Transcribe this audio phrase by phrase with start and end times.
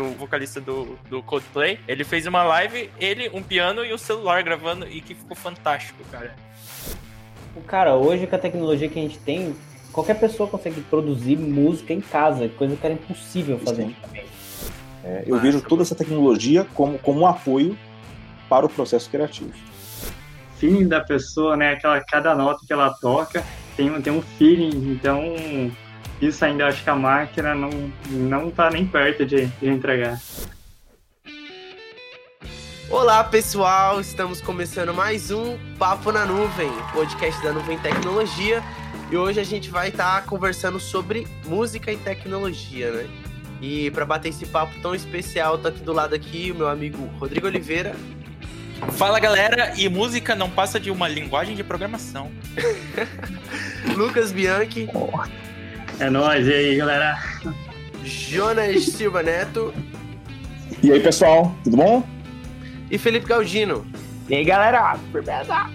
[0.00, 4.42] o vocalista do, do Coldplay, ele fez uma live, ele, um piano e o celular
[4.42, 6.34] gravando, e que ficou fantástico, cara.
[7.54, 9.54] O cara, hoje com a tecnologia que a gente tem,
[9.92, 14.32] qualquer pessoa consegue produzir música em casa, coisa que era impossível fazer antigamente.
[15.04, 17.76] É, eu vejo toda essa tecnologia como, como um apoio
[18.48, 19.52] para o processo criativo.
[20.56, 21.72] Feeling da pessoa, né?
[21.72, 23.44] Aquela, cada nota que ela toca
[23.76, 25.34] tem, tem um feeling, então
[26.22, 27.70] isso ainda acho que a máquina não,
[28.08, 30.20] não tá nem perto de, de entregar.
[32.88, 38.62] Olá pessoal, estamos começando mais um Papo na Nuvem, podcast da Nuvem Tecnologia.
[39.10, 43.08] E hoje a gente vai estar tá conversando sobre música e tecnologia, né?
[43.60, 47.04] E para bater esse papo tão especial, tá aqui do lado aqui o meu amigo
[47.18, 47.96] Rodrigo Oliveira.
[48.92, 52.30] Fala galera, e música não passa de uma linguagem de programação.
[53.96, 54.88] Lucas Bianchi.
[56.02, 57.16] É nóis, e aí, galera?
[58.02, 59.72] Jonas Silva Neto.
[60.82, 62.02] E aí, pessoal, tudo bom?
[62.90, 63.86] E Felipe Galdino.
[64.28, 64.98] E aí, galera?
[65.12, 65.70] Firmeza!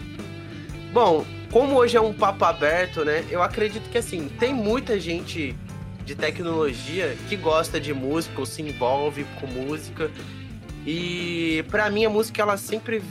[0.92, 3.24] Bom, como hoje é um papo aberto, né?
[3.32, 5.56] Eu acredito que, assim, tem muita gente
[6.04, 10.12] de tecnologia que gosta de música ou se envolve com música.
[10.86, 13.02] E para mim a música ela sempre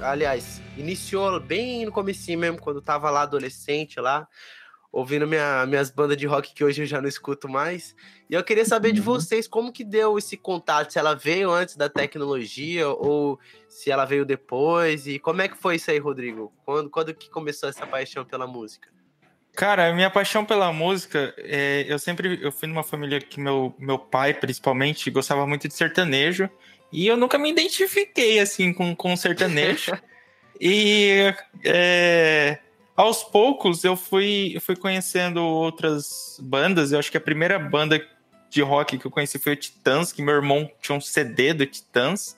[0.00, 4.26] aliás, iniciou bem no comecinho mesmo, quando eu tava lá adolescente lá,
[4.92, 7.96] ouvindo minha, minhas bandas de rock que hoje eu já não escuto mais.
[8.28, 9.06] E eu queria saber de uhum.
[9.06, 14.04] vocês como que deu esse contato, se ela veio antes da tecnologia ou se ela
[14.04, 15.06] veio depois.
[15.06, 16.52] E como é que foi isso aí, Rodrigo?
[16.64, 18.90] Quando, quando que começou essa paixão pela música?
[19.54, 23.98] Cara, minha paixão pela música, é, eu sempre eu fui numa família que meu, meu
[23.98, 26.48] pai, principalmente, gostava muito de sertanejo.
[26.90, 29.92] E eu nunca me identifiquei, assim, com, com sertanejo.
[30.60, 31.34] e
[31.64, 32.58] é,
[32.96, 36.92] aos poucos eu fui, eu fui conhecendo outras bandas.
[36.92, 38.00] Eu acho que a primeira banda
[38.50, 41.66] de rock que eu conheci foi o Titãs, que meu irmão tinha um CD do
[41.66, 42.36] Titãs.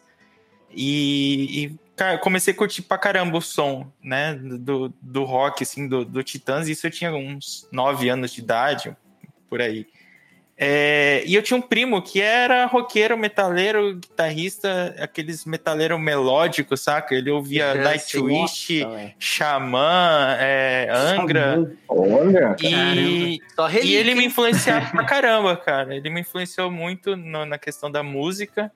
[0.71, 4.35] E, e cara, comecei a curtir pra caramba o som, né?
[4.35, 6.69] Do, do rock, assim, do, do Titãs.
[6.69, 8.97] Isso eu tinha uns 9 anos de idade,
[9.49, 9.87] por aí.
[10.57, 17.13] É, e eu tinha um primo que era roqueiro, metaleiro, guitarrista, aqueles metaleiro melódicos, saca?
[17.13, 18.87] Ele ouvia é, Nightwish,
[19.19, 21.73] Xamã, é, Angra.
[21.89, 23.41] Olha, e,
[23.83, 25.97] e ele me influenciava pra caramba, cara.
[25.97, 28.71] Ele me influenciou muito no, na questão da música.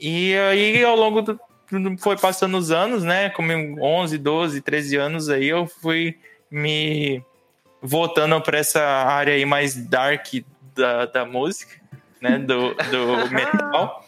[0.00, 1.38] E aí, ao longo do.
[1.98, 3.28] Foi passando os anos, né?
[3.30, 6.16] Como 11, 12, 13 anos aí, eu fui
[6.50, 7.22] me
[7.82, 10.26] voltando para essa área aí mais dark
[10.74, 11.80] da, da música,
[12.20, 12.38] né?
[12.38, 14.04] Do, do metal.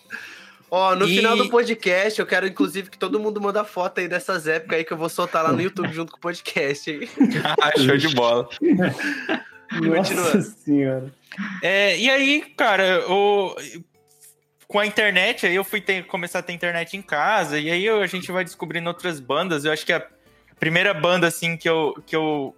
[0.70, 1.16] Ó, oh, no e...
[1.16, 4.84] final do podcast, eu quero inclusive que todo mundo manda foto aí dessas épocas aí
[4.84, 6.90] que eu vou soltar lá no YouTube junto com o podcast.
[6.90, 7.08] Hein?
[7.62, 8.48] ah, show de bola.
[9.70, 11.12] Nossa senhora.
[11.62, 13.54] É, e aí, cara, o,
[14.66, 17.88] com a internet, aí eu fui ter, começar a ter internet em casa, e aí
[17.88, 19.64] a gente vai descobrindo outras bandas.
[19.64, 20.04] Eu acho que a
[20.58, 22.54] primeira banda, assim, que eu, que eu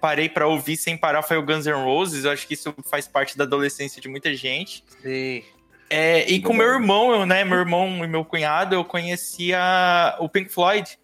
[0.00, 2.24] parei para ouvir sem parar foi o Guns N' Roses.
[2.24, 4.84] Eu acho que isso faz parte da adolescência de muita gente.
[5.02, 5.42] Sim.
[5.88, 7.44] É, e com meu irmão, eu, né?
[7.44, 10.96] Meu irmão e meu cunhado, eu conhecia o Pink Floyd.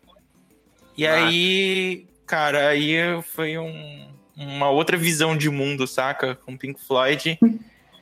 [0.97, 1.15] E ah.
[1.15, 2.95] aí, cara, aí
[3.35, 6.37] foi um, uma outra visão de mundo, saca?
[6.37, 7.37] Com Pink Floyd.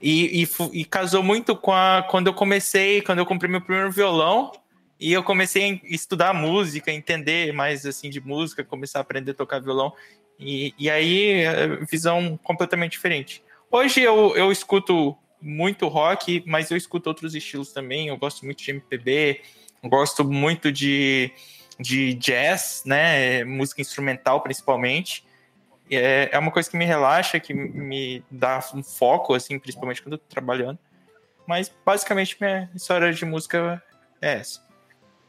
[0.03, 3.91] e, e, e, casou muito com a, quando eu comecei, quando eu comprei meu primeiro
[3.91, 4.53] violão.
[5.01, 9.35] E eu comecei a estudar música, entender mais assim de música, começar a aprender a
[9.35, 9.93] tocar violão.
[10.39, 13.43] E, e aí, é, visão completamente diferente.
[13.71, 18.09] Hoje eu, eu escuto muito rock, mas eu escuto outros estilos também.
[18.09, 19.43] Eu gosto muito de MPB,
[19.85, 21.31] gosto muito de,
[21.79, 23.45] de jazz, né?
[23.45, 25.25] Música instrumental, principalmente.
[25.91, 30.15] É, é uma coisa que me relaxa, que me dá um foco, assim, principalmente quando
[30.15, 30.79] eu tô trabalhando.
[31.47, 33.83] Mas basicamente minha história de música
[34.21, 34.65] é essa.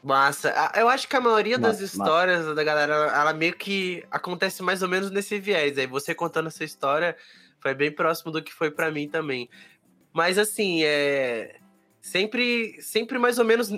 [0.06, 0.54] Massa.
[0.76, 2.54] Eu acho que a maioria das histórias massa.
[2.54, 5.76] da galera, ela meio que acontece mais ou menos nesse viés.
[5.76, 7.16] Aí você contando essa história
[7.58, 9.50] foi bem próximo do que foi para mim também.
[10.12, 11.56] Mas assim, é
[12.00, 13.72] sempre sempre mais ou menos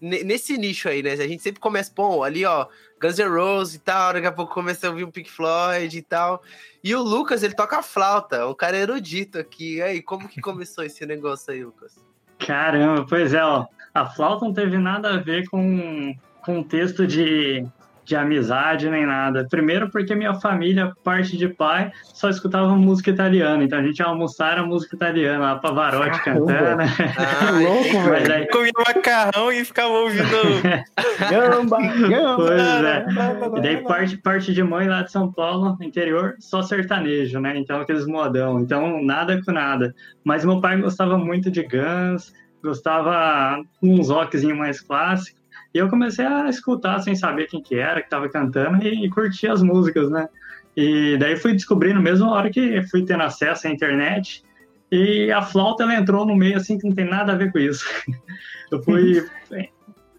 [0.00, 1.12] nesse nicho aí, né?
[1.12, 2.66] A gente sempre começa, bom, ali ó,
[2.98, 6.00] Guns N' Roses e tal, daqui a pouco começa a ouvir um Pink Floyd e
[6.00, 6.42] tal.
[6.82, 9.76] E o Lucas, ele toca flauta, um cara erudito aqui.
[9.76, 12.02] E aí, como que começou esse negócio aí, Lucas?
[12.38, 17.06] Caramba, pois é, ó a flauta não teve nada a ver com, com o texto
[17.06, 17.66] de,
[18.04, 19.46] de amizade nem nada.
[19.48, 23.62] Primeiro porque minha família, parte de pai, só escutava música italiana.
[23.62, 26.76] Então a gente ia almoçar era música italiana, lá Pavarotti cantando.
[26.76, 26.86] Né?
[26.88, 28.32] Que louco, velho.
[28.32, 30.24] aí, Comia macarrão e ficava ouvindo.
[31.30, 32.36] Gamba, gamba.
[32.36, 33.06] Pois é.
[33.56, 37.56] E daí parte, parte de mãe lá de São Paulo, interior, só sertanejo, né?
[37.56, 38.58] Então aqueles modão.
[38.58, 39.94] Então nada com nada.
[40.24, 45.38] Mas meu pai gostava muito de Guns, gostava uns rockzinho mais clássico.
[45.72, 49.10] E eu comecei a escutar sem saber quem que era, que tava cantando e, e
[49.10, 50.28] curtir as músicas, né?
[50.76, 54.42] E daí fui descobrindo mesmo a hora que fui tendo acesso à internet.
[54.90, 57.58] E a flauta ela entrou no meio assim que não tem nada a ver com
[57.58, 57.84] isso.
[58.70, 59.24] Eu fui.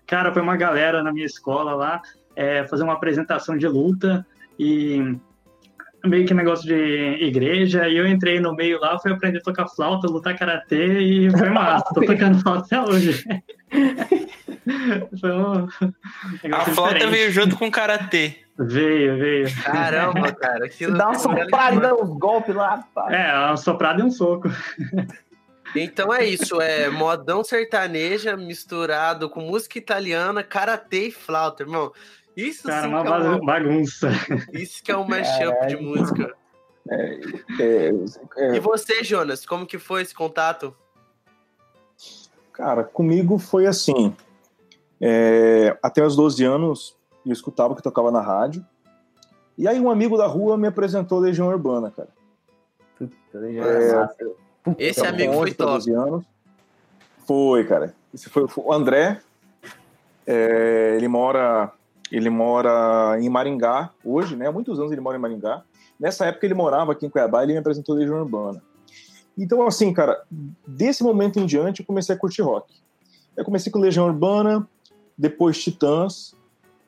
[0.07, 2.01] Cara, foi uma galera na minha escola lá
[2.35, 4.25] é, fazer uma apresentação de luta
[4.59, 5.17] e
[6.05, 6.73] meio que negócio de
[7.23, 7.87] igreja.
[7.87, 11.49] E eu entrei no meio lá, fui aprender a tocar flauta, lutar karatê e foi
[11.49, 11.85] massa.
[11.93, 13.23] Tô tocando flauta até hoje.
[15.19, 17.11] foi um A negócio flauta diferente.
[17.11, 18.35] veio junto com o karatê.
[18.59, 19.47] Veio, veio.
[19.63, 20.67] Caramba, cara.
[20.69, 22.83] Que dá uma soprada e dá uns golpes lá.
[22.93, 23.11] pá.
[23.13, 24.49] É, uma soprada e um soco.
[25.75, 31.91] Então é isso, é modão sertaneja misturado com música italiana, karatê e flauta, irmão.
[32.35, 34.09] Isso Cara, sim uma que é uma- bagunça.
[34.53, 36.33] isso que é um mashup de música.
[36.89, 37.19] É,
[37.59, 40.75] é, E você, Jonas, como que foi esse contato?
[42.53, 44.15] Cara, comigo foi assim.
[44.99, 46.95] é, até os 12 anos,
[47.25, 48.65] eu escutava que tocava na rádio.
[49.57, 52.09] E aí um amigo da rua me apresentou Legião Urbana, cara.
[52.97, 54.19] Puta, É,
[54.69, 54.75] é.
[54.77, 55.77] Esse amigo foi 11 pra top.
[55.77, 56.25] 12 anos.
[57.27, 57.95] Foi, cara.
[58.13, 59.19] Esse foi, foi o André.
[60.25, 61.71] é, ele mora
[62.11, 64.47] ele mora em Maringá hoje, né?
[64.47, 65.63] Há muitos anos ele mora em Maringá.
[65.99, 68.61] Nessa época ele morava aqui em Cuiabá e ele me apresentou Legião Urbana.
[69.37, 70.21] Então, assim, cara,
[70.67, 72.73] desse momento em diante eu comecei a curtir rock.
[73.35, 74.67] Eu comecei com Legião Urbana,
[75.17, 76.35] depois Titãs,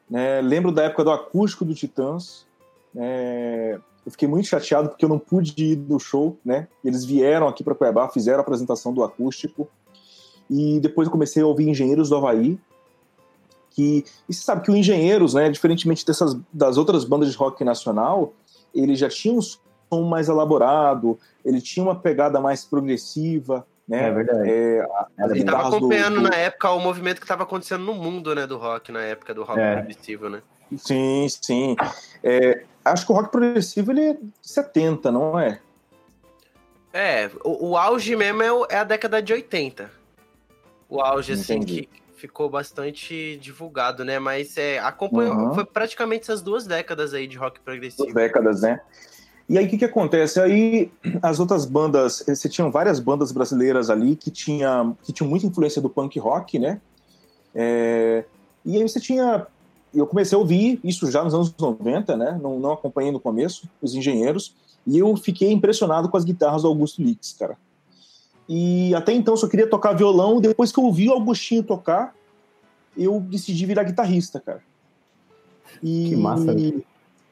[0.10, 0.42] né?
[0.42, 2.46] Lembro da época do acústico do Titãs.
[2.94, 3.80] né?
[4.06, 6.68] Eu fiquei muito chateado porque eu não pude ir no show, né?
[6.84, 9.68] Eles vieram aqui para Cuiabá, fizeram a apresentação do acústico.
[10.50, 12.60] E depois eu comecei a ouvir Engenheiros do Havaí.
[13.74, 17.64] Que, e você sabe que o Engenheiros, né, diferentemente dessas, das outras bandas de rock
[17.64, 18.34] nacional,
[18.74, 24.08] ele já tinha um som mais elaborado, ele tinha uma pegada mais progressiva, né?
[24.08, 24.50] É verdade.
[24.50, 27.84] É, a- Ele tava guitarras do- acompanhando do- na época o movimento que tava acontecendo
[27.84, 29.76] no mundo, né, do rock, na época do rock É.
[29.78, 30.42] progressivo, né?
[30.78, 31.76] Sim, sim.
[32.24, 35.60] É, acho que o rock progressivo ele é 70, não é?
[36.94, 39.90] É, o, o auge mesmo é, o- é a década de 80.
[40.88, 41.82] O auge, assim, Entendi.
[41.88, 44.18] que ficou bastante divulgado, né?
[44.18, 45.54] Mas é, acompanhou, Uhum.
[45.54, 48.04] foi praticamente essas duas décadas aí de rock progressivo.
[48.04, 48.80] Duas décadas, né?
[49.50, 50.40] E aí o que, que acontece?
[50.40, 50.90] Aí
[51.22, 55.82] as outras bandas, você tinha várias bandas brasileiras ali que, tinha, que tinham muita influência
[55.82, 56.80] do punk rock, né?
[57.54, 58.24] É,
[58.66, 59.46] e aí você tinha.
[59.94, 62.40] Eu comecei a ouvir isso já nos anos 90, né?
[62.42, 64.56] Não, não acompanhei no começo, os engenheiros,
[64.88, 67.58] e eu fiquei impressionado com as guitarras do Augusto Lix, cara.
[68.48, 72.14] E até então só queria tocar violão, depois que eu ouvi o Augustinho tocar,
[72.98, 74.62] eu decidi virar guitarrista, cara.
[75.82, 76.82] E Que massa, né?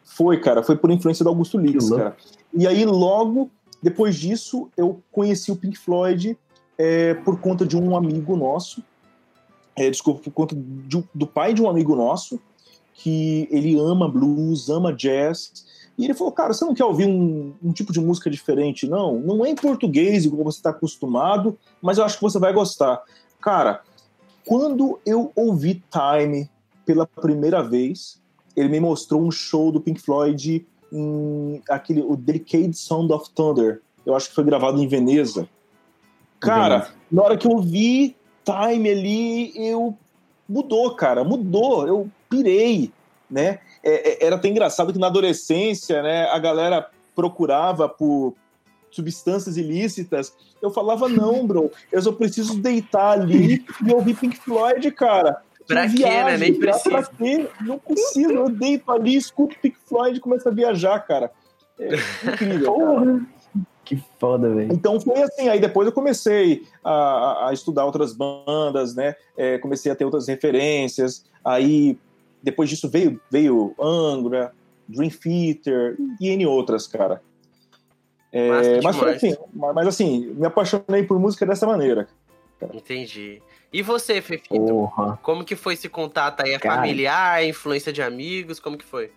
[0.03, 2.17] foi, cara, foi por influência do Augusto Lix, cara.
[2.53, 3.49] E aí, logo
[3.81, 6.37] depois disso, eu conheci o Pink Floyd
[6.77, 8.83] é, por conta de um amigo nosso.
[9.75, 12.39] É, desculpa, por conta de- do pai de um amigo nosso,
[12.93, 15.65] que ele ama blues, ama jazz.
[15.97, 18.87] E ele falou, cara, você não quer ouvir um, um tipo de música diferente?
[18.87, 22.53] Não, não é em português, como você está acostumado, mas eu acho que você vai
[22.53, 23.01] gostar.
[23.39, 23.81] Cara,
[24.45, 26.49] quando eu ouvi Time
[26.85, 28.21] pela primeira vez,
[28.55, 33.81] ele me mostrou um show do Pink Floyd em aquele o Delicate Sound of Thunder.
[34.05, 35.47] Eu acho que foi gravado em Veneza.
[36.39, 39.95] Cara, na hora que eu vi Time ali, eu
[40.49, 41.87] mudou, cara, mudou.
[41.87, 42.91] Eu pirei,
[43.29, 43.59] né?
[43.83, 48.33] É, é, era até engraçado que na adolescência, né, a galera procurava por
[48.89, 50.33] substâncias ilícitas.
[50.61, 55.41] Eu falava, não, bro, eu só preciso deitar ali e ouvir Pink Floyd, cara.
[55.67, 56.37] Pra quê, né?
[56.37, 57.09] Nem precisa.
[57.61, 61.31] Não preciso, eu deito ali, escuto Pink Floyd e começo a viajar, cara.
[61.79, 61.95] É
[62.33, 62.73] incrível.
[62.75, 63.21] cara.
[63.85, 64.71] Que foda, velho.
[64.73, 69.15] Então foi assim, aí depois eu comecei a, a- a estudar outras bandas, né?
[69.35, 71.25] É, comecei a ter outras referências.
[71.43, 71.97] Aí
[72.41, 74.53] depois disso veio veio Angra,
[74.87, 77.21] Dream Theater e N outras, cara.
[78.31, 82.07] É, mas foi assim, mas mas assim, me apaixonei por música dessa maneira.
[82.73, 83.41] Entendi.
[83.73, 84.49] E você, Fefito?
[84.49, 85.17] Porra.
[85.21, 86.53] Como que foi esse contato aí?
[86.53, 86.75] É Cara.
[86.75, 88.59] familiar, é influência de amigos?
[88.59, 89.11] Como que foi?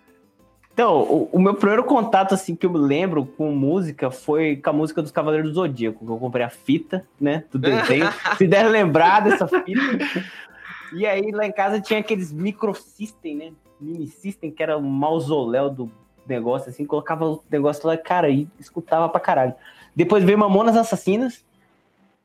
[0.73, 4.71] Então, o, o meu primeiro contato, assim, que eu me lembro com música foi com
[4.71, 8.09] a música dos Cavaleiros do Zodíaco, que eu comprei a fita, né, do desenho.
[8.37, 9.81] Se der lembrar dessa fita.
[10.95, 15.71] E aí, lá em casa tinha aqueles microsystem, né, mini system, que era o mausoléu
[15.71, 15.91] do
[16.27, 19.55] negócio, assim, colocava o negócio lá, cara, e escutava pra caralho.
[19.95, 21.45] Depois veio Mamonas Assassinas,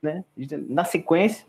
[0.02, 0.24] né?
[0.68, 1.46] Na sequência.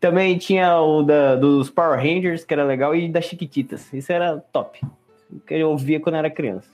[0.00, 3.92] Também tinha o da, dos Power Rangers, que era legal, e das Chiquititas.
[3.92, 4.80] Isso era top.
[5.46, 6.68] Que eu ouvia quando era criança.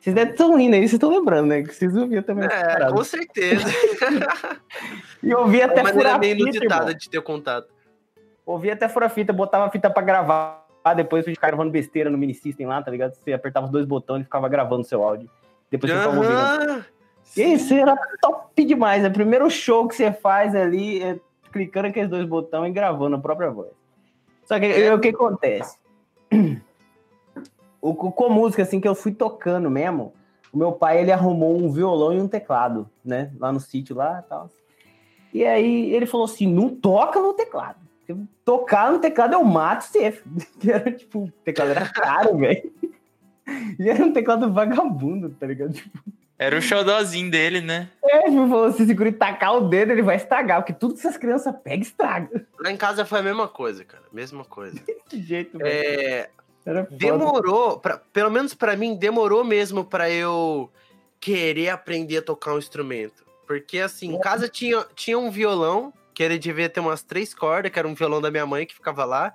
[0.00, 1.62] Vocês devem estar rindo aí, vocês estão lembrando, né?
[1.62, 2.48] Que vocês ouviam também.
[2.50, 3.66] É, com certeza.
[5.22, 7.68] e eu ouvia até Uma maneira meio inusitada de ter contato.
[8.44, 10.62] Ouvia até fora fita, botava a fita pra gravar.
[10.96, 13.14] Depois ficar gravando besteira no mini system lá, tá ligado?
[13.14, 15.30] Você apertava os dois botões e ficava gravando seu áudio.
[15.70, 16.84] Depois você ficava ouvindo.
[17.36, 19.04] E isso era top demais.
[19.04, 21.18] É o primeiro show que você faz ali, é
[21.52, 23.70] clicando aqueles dois botões e gravando a própria voz.
[24.44, 24.92] Só que é.
[24.92, 25.78] o que acontece?
[27.80, 30.12] O, com música, assim, que eu fui tocando mesmo,
[30.52, 33.32] o meu pai, ele arrumou um violão e um teclado, né?
[33.40, 34.50] Lá no sítio lá e tal.
[35.34, 37.81] E aí ele falou assim, não toca no teclado.
[38.44, 40.20] Tocar no teclado eu mato você.
[40.58, 42.72] Que era, tipo, o teclado era caro, velho.
[43.78, 45.72] E era um teclado vagabundo, tá ligado?
[45.72, 45.98] Tipo,
[46.42, 47.88] era o xodózinho dele, né?
[48.02, 51.00] É, tipo, falou, se segura e tacar o dedo, ele vai estragar, porque tudo que
[51.00, 52.46] essas crianças pegam, estraga.
[52.58, 54.02] Lá em casa foi a mesma coisa, cara.
[54.12, 54.76] Mesma coisa.
[54.84, 56.28] Desse jeito, é...
[56.90, 60.68] Demorou, pra, pelo menos para mim, demorou mesmo para eu
[61.20, 63.24] querer aprender a tocar um instrumento.
[63.46, 64.20] Porque, assim, em é.
[64.20, 67.94] casa tinha, tinha um violão, que ele devia ter umas três cordas, que era um
[67.94, 69.34] violão da minha mãe que ficava lá.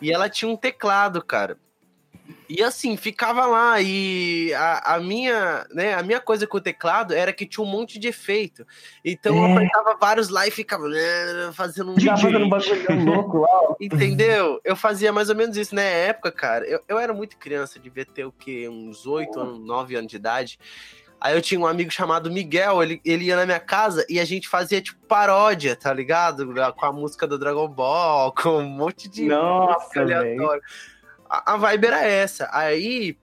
[0.00, 1.58] E ela tinha um teclado, cara.
[2.48, 7.14] E assim, ficava lá, e a, a, minha, né, a minha coisa com o teclado
[7.14, 8.66] era que tinha um monte de efeito.
[9.04, 9.38] Então é.
[9.38, 12.38] eu apertava vários lá e ficava né, fazendo um bagulho
[13.04, 13.76] louco lá.
[13.80, 14.60] Entendeu?
[14.64, 16.66] Eu fazia mais ou menos isso na época, cara.
[16.66, 18.68] Eu, eu era muito criança, devia ter o quê?
[18.68, 20.58] Uns 8 anos, 9 anos de idade.
[21.20, 24.24] Aí eu tinha um amigo chamado Miguel, ele, ele ia na minha casa e a
[24.24, 26.46] gente fazia, tipo, paródia, tá ligado?
[26.76, 30.62] Com a música do Dragon Ball, com um monte de Nossa, aleatória.
[31.28, 32.48] A, a vibe era essa.
[32.52, 33.18] Aí,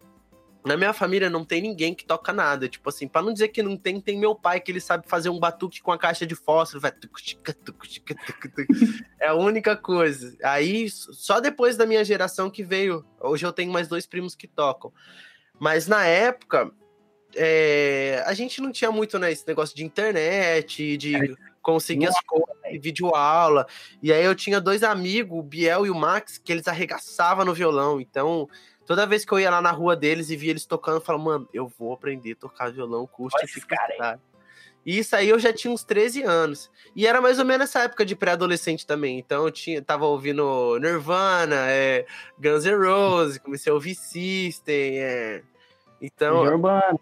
[0.66, 2.68] na minha família não tem ninguém que toca nada.
[2.68, 5.30] Tipo assim, para não dizer que não tem, tem meu pai que ele sabe fazer
[5.30, 6.82] um batuque com a caixa de fósforo.
[6.82, 6.92] Vai...
[9.22, 10.36] É a única coisa.
[10.44, 13.06] Aí, só depois da minha geração que veio.
[13.22, 14.92] Hoje eu tenho mais dois primos que tocam.
[15.58, 16.72] Mas na época,
[17.36, 18.24] é...
[18.26, 22.56] a gente não tinha muito né, esse negócio de internet, de é conseguia as coisas,
[22.80, 23.66] vídeo aula.
[24.02, 27.56] E aí eu tinha dois amigos, o Biel e o Max, que eles arregaçavam no
[27.56, 28.00] violão.
[28.00, 28.48] Então,
[28.86, 31.24] toda vez que eu ia lá na rua deles e via eles tocando, eu falava,
[31.24, 33.76] mano, eu vou aprender a tocar violão, curte e fica.
[34.86, 36.70] E isso aí eu já tinha uns 13 anos.
[36.96, 39.18] E era mais ou menos essa época de pré-adolescente também.
[39.18, 42.06] Então eu tinha, tava ouvindo Nirvana, é,
[42.38, 45.00] Guns N' Roses, comecei a ouvir System.
[45.00, 45.42] É.
[46.00, 46.42] Então.
[46.44, 47.00] Urbana.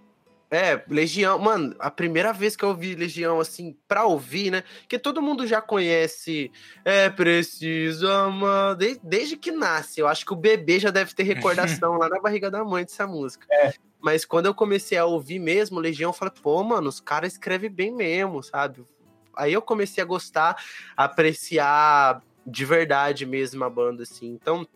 [0.54, 4.64] É, Legião, mano, a primeira vez que eu ouvi Legião, assim, pra ouvir, né?
[4.88, 6.52] Que todo mundo já conhece.
[6.86, 8.76] É preciso amar.
[8.76, 10.00] Desde, desde que nasce.
[10.00, 13.08] Eu acho que o bebê já deve ter recordação lá na barriga da mãe dessa
[13.08, 13.48] música.
[13.50, 13.74] É.
[14.00, 17.72] Mas quando eu comecei a ouvir mesmo Legião, eu falei, pô, mano, os caras escrevem
[17.72, 18.86] bem mesmo, sabe?
[19.36, 20.56] Aí eu comecei a gostar,
[20.96, 24.28] a apreciar de verdade mesmo a banda, assim.
[24.28, 24.68] Então,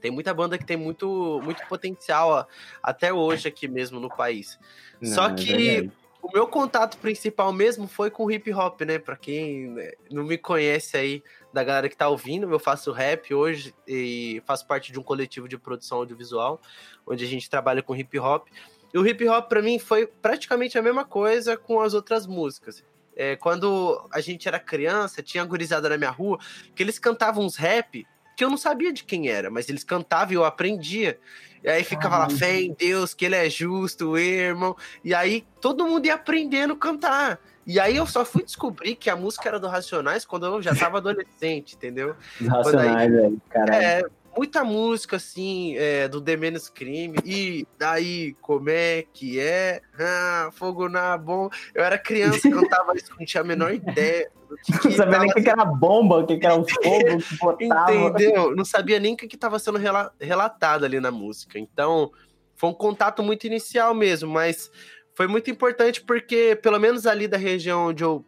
[0.00, 2.44] tem muita banda que tem muito, muito potencial ó,
[2.82, 4.58] até hoje aqui mesmo no país.
[5.00, 8.98] Não, Só é que é o meu contato principal mesmo foi com hip hop, né?
[8.98, 13.34] Pra quem né, não me conhece aí, da galera que tá ouvindo, eu faço rap
[13.34, 16.60] hoje e faço parte de um coletivo de produção audiovisual,
[17.06, 18.48] onde a gente trabalha com hip hop.
[18.92, 22.84] E o hip hop para mim foi praticamente a mesma coisa com as outras músicas.
[23.16, 26.38] É, quando a gente era criança, tinha gurizada na minha rua
[26.74, 28.06] que eles cantavam uns rap
[28.40, 31.20] que eu não sabia de quem era, mas eles cantavam e eu aprendia.
[31.62, 34.74] E aí ficava lá, fé em Deus, que ele é justo, irmão.
[35.04, 37.38] E aí todo mundo ia aprendendo a cantar.
[37.66, 40.74] E aí eu só fui descobrir que a música era do Racionais quando eu já
[40.74, 42.16] tava adolescente, entendeu?
[42.48, 43.84] Racionais, velho, caralho.
[43.84, 44.04] É,
[44.40, 47.14] muita música, assim, é, do The Menos Crime.
[47.26, 49.82] E daí, como é que é?
[49.98, 51.54] Ah, fogo na bomba.
[51.74, 54.32] Eu era criança, cantava isso, não tinha a menor ideia.
[54.48, 57.18] Não sabia nem o que, que era bomba, o que, que era o fogo
[57.58, 57.92] que botava.
[57.92, 58.56] Entendeu?
[58.56, 59.78] Não sabia nem o que estava sendo
[60.18, 61.58] relatado ali na música.
[61.58, 62.10] Então,
[62.56, 64.70] foi um contato muito inicial mesmo, mas
[65.14, 68.24] foi muito importante porque, pelo menos ali da região onde eu,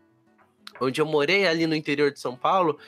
[0.78, 2.78] onde eu morei, ali no interior de São Paulo,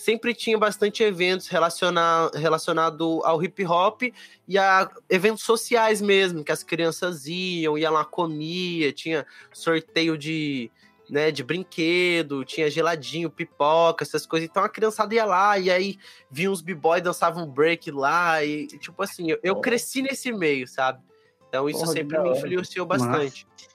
[0.00, 4.02] sempre tinha bastante eventos relacionados relacionado ao hip hop
[4.48, 10.70] e a eventos sociais mesmo, que as crianças iam, iam lá, comia, tinha sorteio de,
[11.10, 14.48] né, de brinquedo, tinha geladinho, pipoca, essas coisas.
[14.48, 15.98] Então a criançada ia lá e aí
[16.30, 20.98] vinha uns b-boy, dançavam break lá e, tipo assim, eu, eu cresci nesse meio, sabe?
[21.46, 23.46] Então isso Porra, sempre me influenciou bastante.
[23.46, 23.70] Nossa.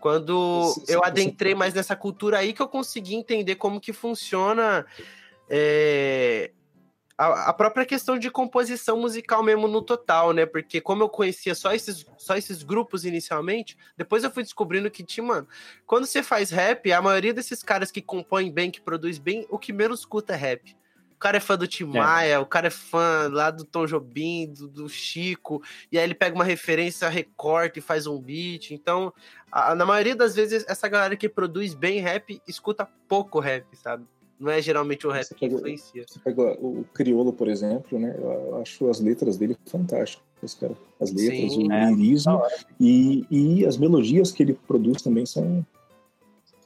[0.00, 4.84] Quando eu adentrei mais nessa cultura aí que eu consegui entender como que funciona
[5.50, 6.52] é,
[7.18, 10.46] a, a, própria questão de composição musical mesmo no total, né?
[10.46, 15.02] Porque como eu conhecia só esses, só esses grupos inicialmente, depois eu fui descobrindo que
[15.02, 15.48] tinha, mano,
[15.86, 19.58] quando você faz rap, a maioria desses caras que compõem bem, que produz bem, o
[19.58, 20.74] que menos escuta é rap.
[21.14, 21.98] O cara é fã do Tim é.
[21.98, 26.14] Maia, o cara é fã lá do Tom Jobim, do, do, Chico, e aí ele
[26.14, 28.70] pega uma referência, recorta e faz um beat.
[28.70, 29.12] Então,
[29.52, 34.06] a, na maioria das vezes, essa galera que produz bem rap escuta pouco rap, sabe?
[34.40, 36.04] Não é geralmente o rap você que pega, influencia.
[36.08, 38.16] Você pega o Criolo, por exemplo, né?
[38.18, 40.72] Eu acho as letras dele fantásticas, cara.
[40.98, 42.42] As letras, Sim, o é, lirismo
[42.80, 45.64] e, e as melodias que ele produz também são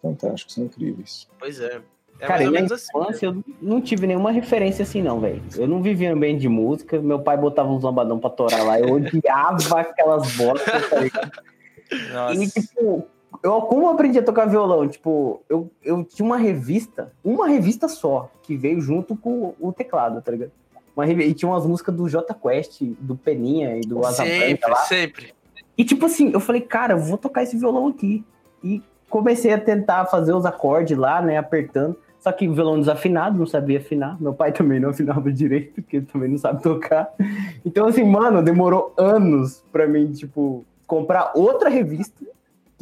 [0.00, 1.28] fantásticas, são incríveis.
[1.36, 1.82] Pois é.
[2.20, 3.42] É Cara, na assim, infância né?
[3.44, 5.42] eu não tive nenhuma referência assim, não, velho.
[5.56, 7.02] Eu não vivia bem de música.
[7.02, 8.78] Meu pai botava uns lambadão pra torar lá.
[8.78, 11.32] Eu odiava aquelas bostas, tá ligado?
[12.12, 12.44] Nossa.
[12.44, 13.04] E, tipo,
[13.44, 14.88] eu, como eu aprendi a tocar violão?
[14.88, 20.22] Tipo, eu, eu tinha uma revista, uma revista só, que veio junto com o teclado,
[20.22, 20.50] tá ligado?
[20.96, 24.76] Uma, e tinha umas músicas do J Quest, do Peninha e do Asa Sempre, lá.
[24.76, 25.34] sempre.
[25.76, 28.24] E tipo assim, eu falei, cara, eu vou tocar esse violão aqui.
[28.62, 31.98] E comecei a tentar fazer os acordes lá, né, apertando.
[32.20, 34.18] Só que violão desafinado, não sabia afinar.
[34.18, 37.12] Meu pai também não afinava direito, porque ele também não sabe tocar.
[37.62, 42.24] Então, assim, mano, demorou anos pra mim, tipo, comprar outra revista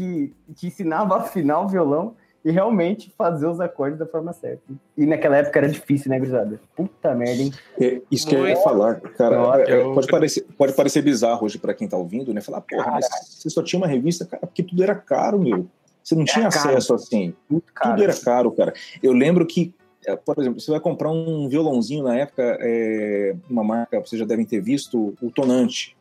[0.02, 4.62] que te ensinava a afinar o violão e realmente fazer os acordes da forma certa.
[4.96, 6.60] E naquela época era difícil, né, Grisada?
[6.74, 7.52] Puta merda, hein?
[7.80, 9.36] É, isso que eu ia falar, cara.
[9.36, 9.94] Nossa, é, eu...
[9.94, 12.40] pode, parecer, pode parecer bizarro hoje para quem tá ouvindo, né?
[12.40, 15.68] Falar, porra, cara, mas você só tinha uma revista, cara, porque tudo era caro, meu.
[16.02, 16.70] Você não tinha caro.
[16.70, 17.32] acesso assim.
[17.48, 18.72] Tudo era caro, cara.
[19.00, 19.72] Eu lembro que,
[20.04, 24.26] é, por exemplo, você vai comprar um violãozinho na época, é, uma marca, vocês já
[24.26, 25.96] devem ter visto, o Tonante.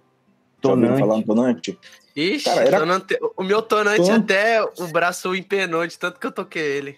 [0.62, 0.94] Tonante.
[0.94, 1.80] Já falar no Tonante?
[2.16, 2.80] Ixi, Cara, era...
[2.80, 4.16] tonante, o meu tonante Ton...
[4.16, 6.98] até o braço empenou de tanto que eu toquei ele.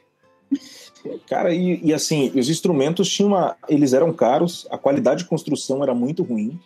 [1.27, 5.83] Cara, e, e, assim, os instrumentos tinham uma, eles eram caros, a qualidade de construção
[5.83, 6.59] era muito ruim.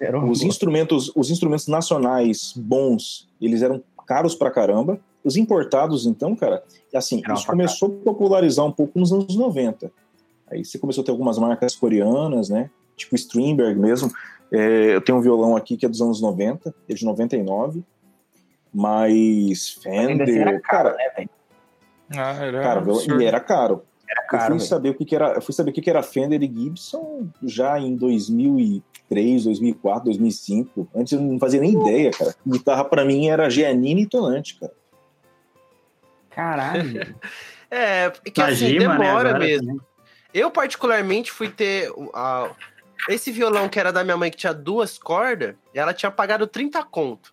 [0.00, 5.00] Era os instrumentos, os instrumentos nacionais bons, eles eram caros pra caramba.
[5.24, 6.62] Os importados, então, cara,
[6.94, 9.90] assim, era isso começou a popularizar um pouco nos anos 90.
[10.50, 12.70] Aí você começou a ter algumas marcas coreanas, né?
[12.96, 14.10] Tipo Strindberg mesmo,
[14.52, 17.82] é, eu tenho um violão aqui que é dos anos 90, é de 99,
[18.72, 21.26] mas Fender, assim era caro, cara, né,
[22.16, 22.84] ah, era cara,
[23.20, 23.82] e era caro.
[24.08, 24.54] Era caro.
[24.54, 26.42] Eu fui saber o que, que era, eu fui saber o que, que era Fender
[26.42, 30.88] e Gibson já em 2003, 2004, 2005.
[30.94, 32.34] Antes eu não fazia nem ideia, cara.
[32.46, 34.72] Guitarra para mim era Giannini e tonante, cara.
[36.30, 37.14] Caralho.
[37.70, 39.82] é, que assim, né, demora né, mesmo.
[40.32, 42.50] Eu particularmente fui ter a,
[43.08, 46.82] esse violão que era da minha mãe, que tinha duas cordas, ela tinha pagado 30
[46.84, 47.32] conto.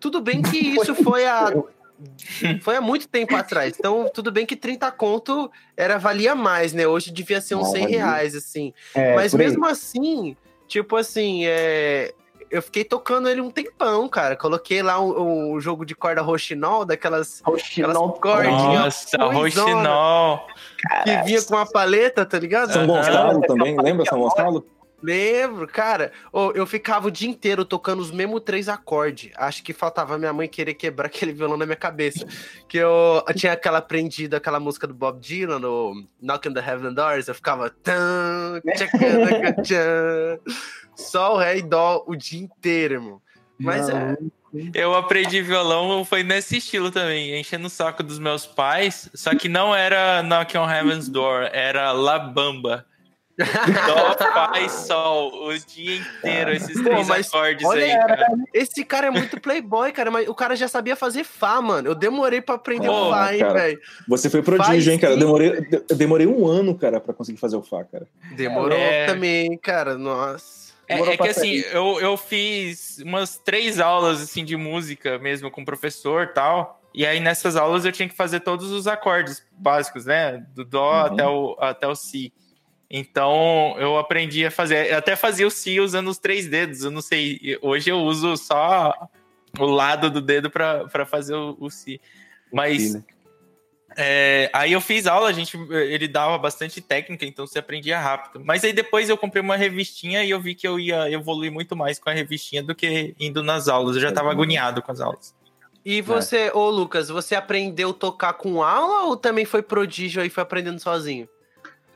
[0.00, 1.52] Tudo bem que isso foi a.
[2.60, 3.76] Foi há muito tempo atrás.
[3.78, 6.86] Então, tudo bem que 30 conto era valia mais, né?
[6.86, 8.74] Hoje devia ser uns 100 reais, assim.
[8.94, 12.12] É, Mas mesmo assim, tipo assim, é,
[12.54, 14.36] eu fiquei tocando ele um tempão, cara.
[14.36, 19.06] Coloquei lá o, o jogo de corda roxinol, daquelas, roxinol, cordinhas.
[19.12, 20.46] Nossa, roxinol.
[21.02, 22.72] Que vinha com uma paleta, tá ligado?
[22.72, 24.64] São Gonçalo também, lembra São Gonçalo?
[25.04, 26.12] Lembro, cara.
[26.32, 29.32] Oh, eu ficava o dia inteiro tocando os mesmos três acordes.
[29.36, 32.26] Acho que faltava minha mãe querer quebrar aquele violão na minha cabeça.
[32.66, 36.94] Que eu, eu tinha aquela aprendida, aquela música do Bob Dylan, no Knocking the Heaven
[36.94, 37.28] Doors.
[37.28, 37.70] Eu ficava.
[40.96, 43.20] Só o ré e dó o dia inteiro, irmão.
[43.58, 44.16] Mas é.
[44.72, 49.48] Eu aprendi violão, foi nesse estilo também, enchendo o saco dos meus pais, só que
[49.48, 52.86] não era Knock on Heaven's Door, era La Bamba.
[53.36, 58.26] Dó, Pai, Sol, o dia inteiro, esses Pô, três acordes olha, aí, cara.
[58.52, 61.88] Esse cara é muito playboy, cara, mas o cara já sabia fazer Fá, mano.
[61.88, 63.80] Eu demorei pra aprender o Fá, hein, velho.
[64.08, 65.14] Você foi prodígio, hein, cara.
[65.14, 68.06] Eu demorei, eu demorei um ano, cara, pra conseguir fazer o Fá, cara.
[68.36, 69.06] Demorou é...
[69.06, 70.64] também, cara, nossa.
[70.88, 75.62] É, é, que assim, eu, eu fiz umas três aulas assim de música mesmo com
[75.62, 76.80] o professor tal.
[76.92, 80.44] E aí nessas aulas eu tinha que fazer todos os acordes básicos, né?
[80.54, 81.00] Do Dó uhum.
[81.00, 82.32] até, o, até o Si.
[82.96, 86.84] Então eu aprendi a fazer, eu até fazia o si usando os três dedos.
[86.84, 88.94] Eu não sei, hoje eu uso só
[89.58, 92.00] o lado do dedo para fazer o, o si.
[92.52, 92.96] Mas
[93.96, 98.44] é, aí eu fiz aula, a gente, ele dava bastante técnica, então você aprendia rápido.
[98.44, 101.74] Mas aí depois eu comprei uma revistinha e eu vi que eu ia evoluir muito
[101.74, 103.96] mais com a revistinha do que indo nas aulas.
[103.96, 105.34] Eu já estava agoniado com as aulas.
[105.84, 106.54] E você, é.
[106.54, 110.78] ô Lucas, você aprendeu a tocar com aula ou também foi prodígio e foi aprendendo
[110.78, 111.28] sozinho?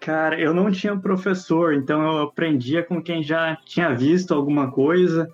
[0.08, 5.28] Cara, eu não tinha professor, então eu aprendia com quem já tinha visto alguma coisa.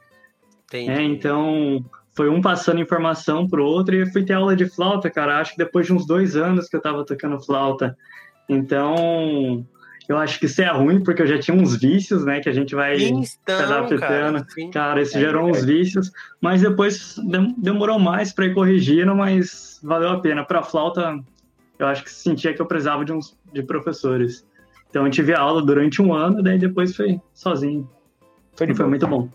[0.67, 0.91] Entendi.
[0.91, 5.09] É, então foi um passando informação pro outro e eu fui ter aula de flauta,
[5.09, 5.39] cara.
[5.39, 7.97] Acho que depois de uns dois anos que eu tava tocando flauta.
[8.49, 9.65] Então
[10.09, 12.41] Eu acho que isso é ruim, porque eu já tinha uns vícios, né?
[12.41, 14.45] Que a gente vai Então, se adaptando.
[14.73, 16.11] cara, isso É gerou uns vícios,
[16.41, 20.45] mas depois dem- demorou mais para ir corrigindo, mas valeu a pena.
[20.45, 21.17] Para flauta,
[21.79, 24.45] eu acho que sentia que eu precisava de uns de professores.
[24.95, 27.91] Então eu tive aula durante um ano, daí depois foi sozinho.
[28.55, 29.29] Foi E foi muito bom.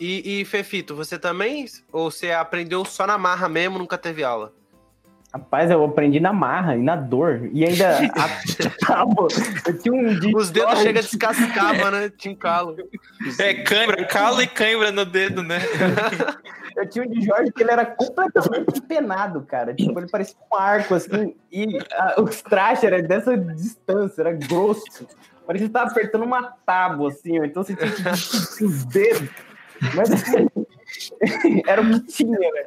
[0.00, 1.66] E, e, Fefito, você também?
[1.92, 4.52] Ou você aprendeu só na marra mesmo, nunca teve aula?
[5.32, 7.50] Rapaz, eu aprendi na marra e na dor.
[7.52, 9.28] E ainda a tábua.
[9.66, 12.10] Eu tinha um de Os dedos chegam descascava, né?
[12.16, 12.76] Tinha um calo.
[13.38, 15.58] É cãibra, calo e cãibra no dedo, né?
[16.76, 19.74] Eu tinha um de Jorge que ele era completamente penado, cara.
[19.74, 21.34] Tipo, ele parecia um arco, assim.
[21.52, 24.84] E a- os trajes eram dessa distância, era grosso.
[25.46, 27.44] Parecia que você tava apertando uma tábua, assim, ó.
[27.44, 29.28] Então você tinha que os dedos.
[29.94, 30.08] Mas
[31.66, 32.64] era o que tinha, né?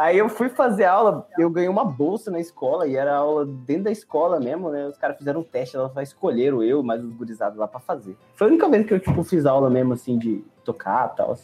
[0.00, 3.84] Aí eu fui fazer aula, eu ganhei uma bolsa na escola, e era aula dentro
[3.84, 4.86] da escola mesmo, né?
[4.86, 8.16] Os caras fizeram um teste, elas só escolheram eu, mais os gurizados lá pra fazer.
[8.34, 11.38] Foi a única vez que eu, tipo, fiz aula mesmo, assim, de tocar e tal.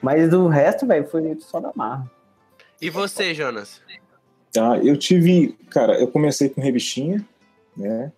[0.00, 2.10] Mas o resto, velho, foi só da marra.
[2.80, 3.82] E você, Jonas?
[4.50, 7.22] Tá, eu tive, cara, eu comecei com revistinha,
[7.76, 8.10] né?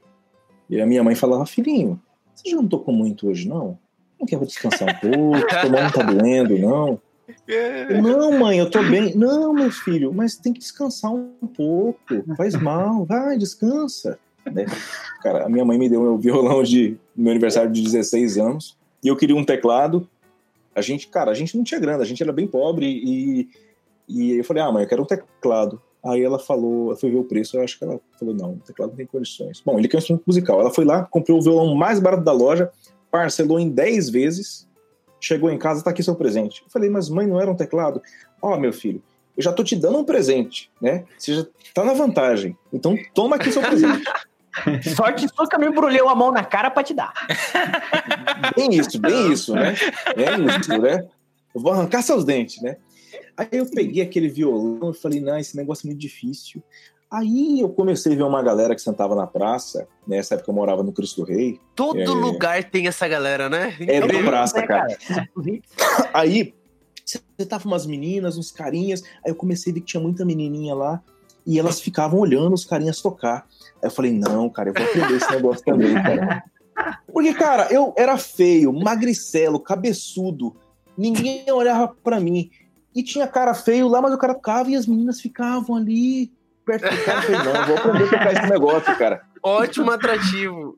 [0.71, 2.01] E a minha mãe falava, filhinho,
[2.33, 3.77] você já não tocou muito hoje, não?
[4.17, 5.19] Não quer descansar um pouco?
[5.19, 7.01] Mão não tá doendo, não?
[7.47, 9.15] Eu, não, mãe, eu tô bem.
[9.17, 12.25] Não, meu filho, mas tem que descansar um pouco.
[12.37, 14.19] Faz mal, vai, descansa.
[14.45, 14.67] Né?
[15.23, 19.09] Cara, a minha mãe me deu meu violão de meu aniversário de 16 anos e
[19.09, 20.09] eu queria um teclado.
[20.75, 23.49] A gente, cara, a gente não tinha grana, a gente era bem pobre e,
[24.09, 25.81] e eu falei, ah, mãe, eu quero um teclado.
[26.05, 28.59] Aí ela falou, eu fui ver o preço, eu acho que ela falou, não, o
[28.59, 29.61] teclado não tem condições.
[29.65, 30.61] Bom, ele quer um instrumento musical.
[30.61, 32.71] Ela foi lá, comprou o violão mais barato da loja,
[33.11, 34.69] parcelou em 10 vezes,
[35.21, 36.63] chegou em casa, tá aqui seu presente.
[36.63, 38.03] Eu falei, mas mãe, não era um teclado?
[38.41, 39.03] Ó, meu filho,
[39.37, 41.05] eu já tô te dando um presente, né?
[41.17, 42.57] Você já tá na vantagem.
[42.73, 44.05] Então toma aqui seu presente.
[44.97, 47.13] Sorte sua que eu não embrulhei a mão na cara pra te dar.
[48.57, 49.75] Bem isso, bem isso, né?
[50.17, 51.07] Bem isso, né?
[51.55, 52.77] Eu vou arrancar seus dentes, né?
[53.37, 56.63] Aí eu peguei aquele violão e falei, não, esse negócio é muito difícil.
[57.11, 60.17] Aí eu comecei a ver uma galera que sentava na praça, né?
[60.17, 61.61] nessa época eu morava no Cristo Rei.
[61.75, 62.07] Todo É.
[62.07, 63.75] lugar tem essa galera, né?
[63.81, 64.25] É Incrível.
[64.27, 64.99] praça, né, cara.
[66.13, 66.53] Aí
[67.05, 69.03] você tava umas meninas, uns carinhas.
[69.25, 71.01] Aí eu comecei a ver que tinha muita menininha lá
[71.47, 73.47] e elas ficavam olhando os carinhas tocar.
[73.83, 76.43] Aí eu falei, não, cara, eu vou aprender esse negócio também, cara.
[77.11, 80.55] Porque, cara, eu era feio, magricelo, cabeçudo.
[80.99, 82.51] Ninguém olhava pra mim.
[82.95, 86.31] E tinha cara feio lá, mas o cara tocava e as meninas ficavam ali
[86.67, 87.23] perto do cara.
[87.23, 89.23] Falei, não, vou aprender a tocar esse negócio, cara.
[89.43, 90.77] Ótimo atrativo.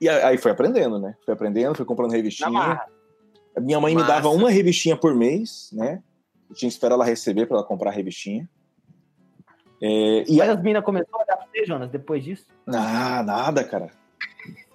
[0.00, 1.14] E aí foi aprendendo, né?
[1.24, 2.80] Foi aprendendo, foi comprando revistinha.
[3.56, 4.14] A minha mãe me Massa.
[4.14, 6.02] dava uma revistinha por mês, né?
[6.48, 8.48] Eu tinha que esperar ela receber para ela comprar a revistinha.
[9.82, 12.46] É, e Mas as meninas começaram a olhar pra você, Jonas, depois disso?
[12.66, 13.90] ah, nada, cara.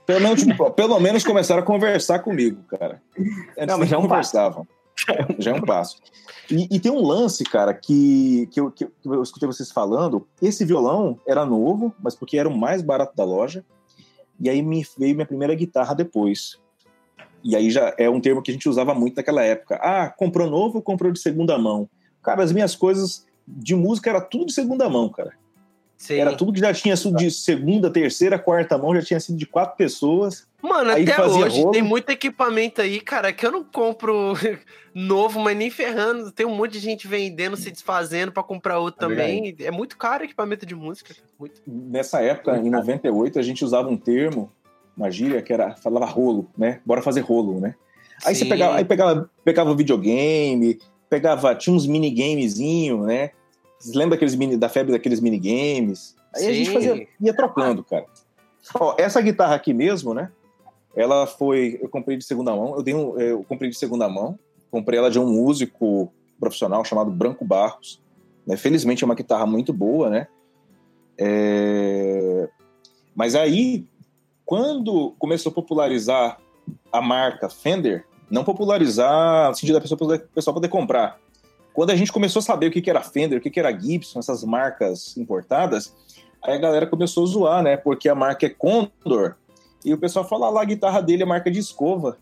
[0.06, 3.02] Pelo menos, tipo, pelo menos começaram a conversar comigo, cara.
[3.58, 4.68] Antes Não, mas já é um conversavam.
[5.40, 5.98] Já é um passo.
[6.50, 10.28] E, e tem um lance, cara, que, que, eu, que eu escutei vocês falando.
[10.42, 13.66] Esse violão era novo, mas porque era o mais barato da loja.
[14.40, 16.60] E aí me veio minha primeira guitarra depois.
[17.44, 19.76] E aí já é um termo que a gente usava muito naquela época.
[19.76, 21.90] Ah, comprou novo ou comprou de segunda mão?
[22.22, 25.34] Cara, as minhas coisas de música era tudo de segunda mão, cara.
[25.98, 26.16] Sim.
[26.16, 29.46] Era tudo que já tinha sido de segunda, terceira, quarta mão, já tinha sido de
[29.46, 30.46] quatro pessoas.
[30.62, 31.72] Mano, Aí até hoje rolo.
[31.72, 34.34] tem muito equipamento aí, cara, que eu não compro
[34.94, 36.32] novo, mas nem ferrando.
[36.32, 39.56] Tem um monte de gente vendendo, se desfazendo pra comprar outro É também.
[39.60, 41.16] É muito caro equipamento de música.
[41.40, 41.62] Muito.
[41.66, 44.52] Nessa época, em 98, a gente usava um termo,
[44.98, 46.82] uma gíria, que era, falava rolo, né?
[46.86, 47.76] Bora fazer rolo, né?
[48.26, 48.50] Aí você Sim.
[48.50, 50.80] pegava, aí pegava, pegava videogame,
[51.10, 53.32] pegava, tinha uns minigamezinho, né?
[53.86, 56.16] Vocês lembram daqueles mini, da febre daqueles minigames?
[56.36, 56.74] Aí a gente Sim.
[56.74, 58.08] fazia, ia trocando, cara.
[58.74, 60.32] Ó, essa guitarra aqui mesmo, né?
[60.96, 64.40] Ela foi, eu comprei de segunda mão, eu, dei um, eu comprei de segunda mão,
[64.72, 68.02] comprei ela de um músico profissional chamado Branco Barros.
[68.48, 68.58] Né?
[68.58, 70.28] Felizmente é uma guitarra muito boa, né?
[71.16, 72.50] É,
[73.14, 73.86] Mas aí,
[74.44, 76.40] quando começou a popularizar
[76.92, 81.20] a marca Fender, não popularizar no sentido da pessoa pessoa poder comprar.
[81.76, 83.78] Quando a gente começou a saber o que que era Fender, o que que era
[83.78, 85.94] Gibson, essas marcas importadas,
[86.42, 87.76] aí a galera começou a zoar, né?
[87.78, 89.36] Porque a marca é Condor.
[89.84, 92.18] E o pessoal fala "Ah lá, a guitarra dele é marca de escova.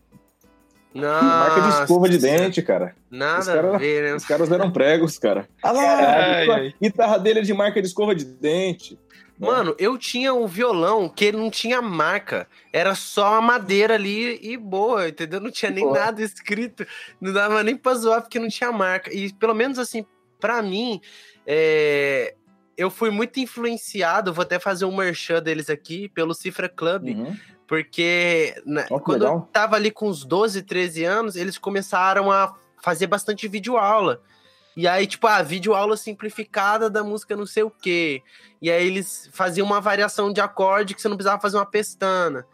[0.94, 2.94] marca de escova de Nossa, dente, cara.
[3.10, 4.14] Os Nada cara- a ver, né?
[4.14, 5.48] Os caras eram pregos, cara.
[5.62, 6.74] Ah lá, Ai, a ai.
[6.80, 8.98] guitarra dele é de marca de escova de dente.
[9.38, 9.46] Né?
[9.48, 12.46] Mano, eu tinha um violão que ele não tinha marca.
[12.72, 15.40] Era só a madeira ali e boa, entendeu?
[15.40, 15.98] Não tinha nem Boa.
[15.98, 16.86] nada escrito.
[17.20, 19.12] Não dava nem pra zoar porque não tinha marca.
[19.14, 20.04] E pelo menos assim,
[20.40, 21.00] pra mim,
[21.46, 22.34] é,
[22.76, 27.36] eu fui muito influenciado, vou até fazer um merchan deles aqui, pelo Cifra Club, Uhum.
[27.66, 29.36] porque né, Ó, que quando legal.
[29.38, 34.20] eu tava ali com uns 12, 13 anos, eles começaram a fazer bastante videoaula.
[34.76, 38.22] E aí, tipo, a videoaula simplificada da música não sei o quê.
[38.60, 42.44] E aí eles faziam uma variação de acorde que você não precisava fazer uma pestana.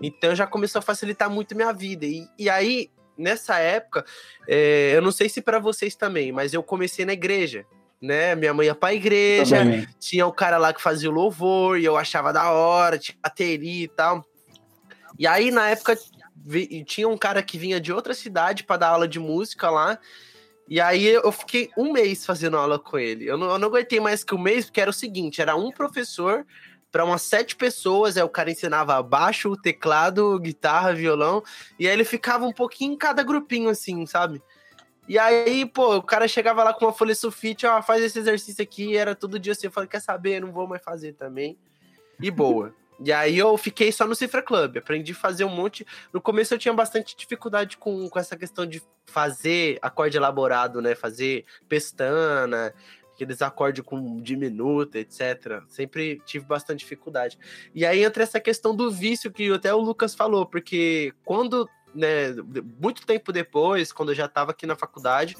[0.00, 2.06] Então já começou a facilitar muito minha vida.
[2.06, 4.04] E, e aí, nessa época,
[4.48, 7.66] é, eu não sei se pra vocês também, mas eu comecei na igreja.
[8.00, 8.34] Né?
[8.34, 9.88] Minha mãe ia pra igreja, Também.
[9.98, 13.84] tinha o cara lá que fazia o louvor e eu achava da hora, tinha bateria
[13.84, 14.22] e tal.
[15.18, 15.96] E aí, na época,
[16.84, 19.98] tinha um cara que vinha de outra cidade para dar aula de música lá.
[20.68, 23.26] E aí eu fiquei um mês fazendo aula com ele.
[23.26, 25.70] Eu não, eu não aguentei mais que um mês, porque era o seguinte: era um
[25.70, 26.46] professor
[26.90, 28.16] para umas sete pessoas.
[28.16, 31.42] Aí o cara ensinava baixo, teclado, guitarra, violão.
[31.78, 34.42] E aí ele ficava um pouquinho em cada grupinho, assim, sabe?
[35.06, 38.62] E aí, pô, o cara chegava lá com uma folha sulfite, ó, faz esse exercício
[38.62, 41.58] aqui, era todo dia assim, eu falei, quer saber, não vou mais fazer também.
[42.20, 42.74] E boa.
[43.00, 45.86] E aí eu fiquei só no Cifra Club, aprendi a fazer um monte.
[46.12, 50.94] No começo eu tinha bastante dificuldade com, com essa questão de fazer acorde elaborado, né?
[50.94, 52.72] Fazer pestana,
[53.14, 55.62] aqueles acordes com diminuta, etc.
[55.68, 57.38] Sempre tive bastante dificuldade.
[57.74, 62.32] E aí entra essa questão do vício que até o Lucas falou, porque quando, né,
[62.80, 65.36] muito tempo depois, quando eu já estava aqui na faculdade,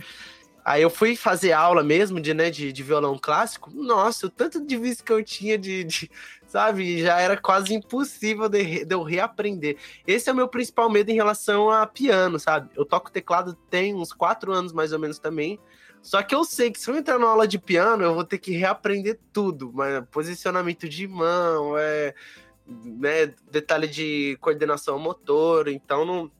[0.64, 3.70] aí eu fui fazer aula mesmo de, né, de, de violão clássico.
[3.72, 6.11] Nossa, o tanto de vício que eu tinha de, de
[6.46, 9.77] sabe, já era quase impossível de, de eu reaprender.
[10.07, 12.70] Esse é o meu principal medo em relação a piano, sabe?
[12.77, 15.59] Eu toco teclado tem uns quatro anos mais ou menos também.
[16.00, 18.38] Só que eu sei que se eu entrar numa aula de piano, eu vou ter
[18.38, 22.14] que reaprender tudo, mas posicionamento de mão, é,
[22.66, 26.31] né, detalhe de coordenação motor, então não,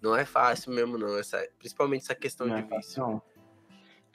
[0.00, 3.22] não é fácil mesmo não, essa, principalmente essa questão Não é de fácil, vício.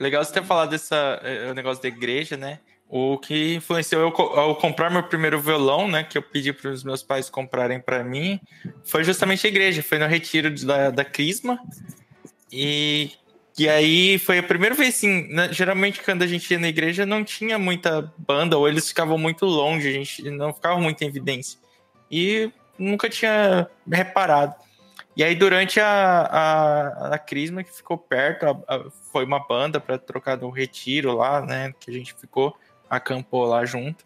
[0.02, 2.58] Legal você ter falado dessa eh, negócio da igreja, né?
[2.90, 6.04] O que influenciou eu ao comprar meu primeiro violão, né?
[6.04, 8.40] Que eu pedi para os meus pais comprarem para mim,
[8.84, 9.84] foi justamente a igreja.
[9.84, 11.60] Foi no retiro da, da Crisma.
[12.52, 13.12] E,
[13.60, 17.06] e aí foi a primeira vez, assim, né, geralmente quando a gente ia na igreja
[17.06, 21.08] não tinha muita banda, ou eles ficavam muito longe, a gente não ficava muito em
[21.08, 21.60] evidência.
[22.10, 24.56] E nunca tinha reparado.
[25.16, 29.80] E aí, durante a, a, a Crisma, que ficou perto, a- a- foi uma banda
[29.80, 31.74] para trocar no retiro lá, né?
[31.80, 32.56] Que a gente ficou,
[32.90, 34.06] acampou lá junto.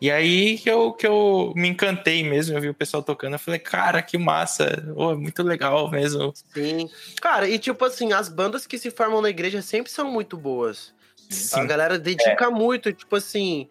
[0.00, 3.38] E aí que eu, que eu me encantei mesmo, eu vi o pessoal tocando, eu
[3.38, 6.32] falei, cara, que massa, oh, muito legal mesmo.
[6.54, 6.88] Sim.
[7.20, 10.94] Cara, e tipo assim, as bandas que se formam na igreja sempre são muito boas.
[11.18, 13.68] A Sim, galera dedica muito, tipo assim,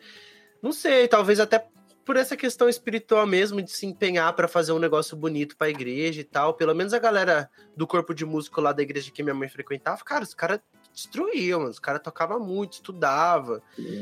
[0.61, 1.65] não sei, talvez até
[2.09, 6.21] por essa questão espiritual mesmo de se empenhar pra fazer um negócio bonito pra igreja
[6.21, 6.55] e tal.
[6.55, 10.03] Pelo menos a galera do corpo de músico lá da igreja que minha mãe frequentava,
[10.03, 10.59] cara, os caras
[10.91, 11.69] destruíam, mano.
[11.69, 13.61] Os caras tocavam muito, estudava,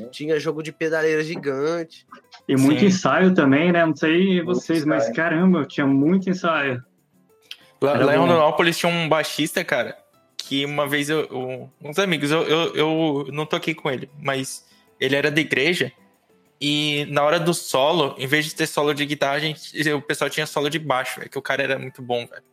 [0.10, 2.08] tinha jogo de pedaleira gigante.
[2.48, 2.86] E muito Sim.
[2.86, 3.86] ensaio também, né?
[3.86, 5.15] Não sei vocês, mas ensaio.
[5.17, 6.82] caramba, tinha muito ensaio.
[7.82, 8.20] Lá, lá em.
[8.20, 9.98] Rondonópolis tinha um baixista, cara,
[10.38, 11.26] que uma vez eu.
[11.26, 14.65] eu- uns amigos, eu, eu, eu não toquei com ele, mas
[14.98, 15.91] ele era da igreja.
[16.60, 20.02] E na hora do solo, em vez de ter solo de guitarra, a gente, o
[20.02, 22.43] pessoal tinha solo de baixo, é que o cara era muito bom, velho.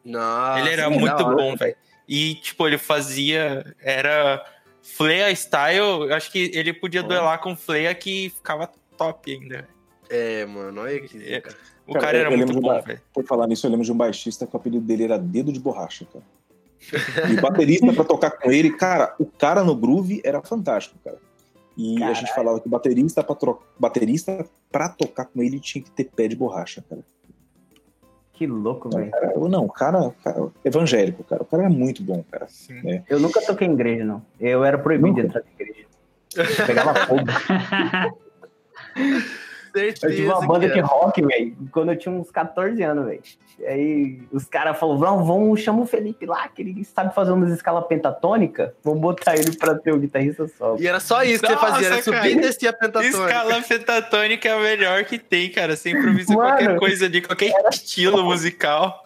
[0.59, 1.35] Ele era que muito hora.
[1.37, 1.75] bom, velho.
[2.07, 3.75] E, tipo, ele fazia.
[3.81, 4.45] Era
[4.83, 5.79] Flea style.
[6.09, 9.67] Eu acho que ele podia duelar com Flea que ficava top ainda.
[10.11, 11.43] É, mano, olha que É.
[11.87, 13.01] O Cara, cara era eu muito bom, da- velho.
[13.13, 15.59] Por falar nisso, eu lembro de um baixista que o apelido dele era Dedo de
[15.61, 16.25] Borracha, cara.
[17.31, 21.19] E baterista pra tocar com ele, cara, o cara no groove era fantástico, cara.
[21.77, 22.35] E a gente Caralho.
[22.35, 23.61] falava que baterista pra, tro...
[23.79, 27.03] baterista pra tocar com ele tinha que ter pé de borracha, cara.
[28.33, 29.13] Que louco, velho.
[29.49, 31.43] Não, o cara, cara, evangélico, cara.
[31.43, 32.47] O cara é muito bom, cara.
[32.49, 32.81] Sim.
[32.89, 33.03] É.
[33.09, 34.23] Eu nunca toquei em igreja, não.
[34.41, 35.39] Eu era proibido de Nunca?
[35.39, 35.87] entrar na igreja.
[36.37, 37.23] Eu Pegava fogo.
[39.75, 40.83] Certeza Eu tive uma banda que de é.
[40.83, 43.21] rock, velho, quando eu tinha uns 14 anos, velho.
[43.59, 47.51] E Aí os caras falaram, vamos chamar o Felipe lá, que ele sabe fazer umas
[47.53, 48.71] escalas pentatônicas.
[48.83, 50.81] Vamos botar ele pra ter o guitarrista solo.
[50.81, 53.19] E era só isso que você fazia, era subir e descer a pentatônica.
[53.19, 55.77] Escala pentatônica é a melhor que tem, cara.
[55.77, 59.05] Você improvisa Mano, qualquer coisa ali, qualquer estilo musical.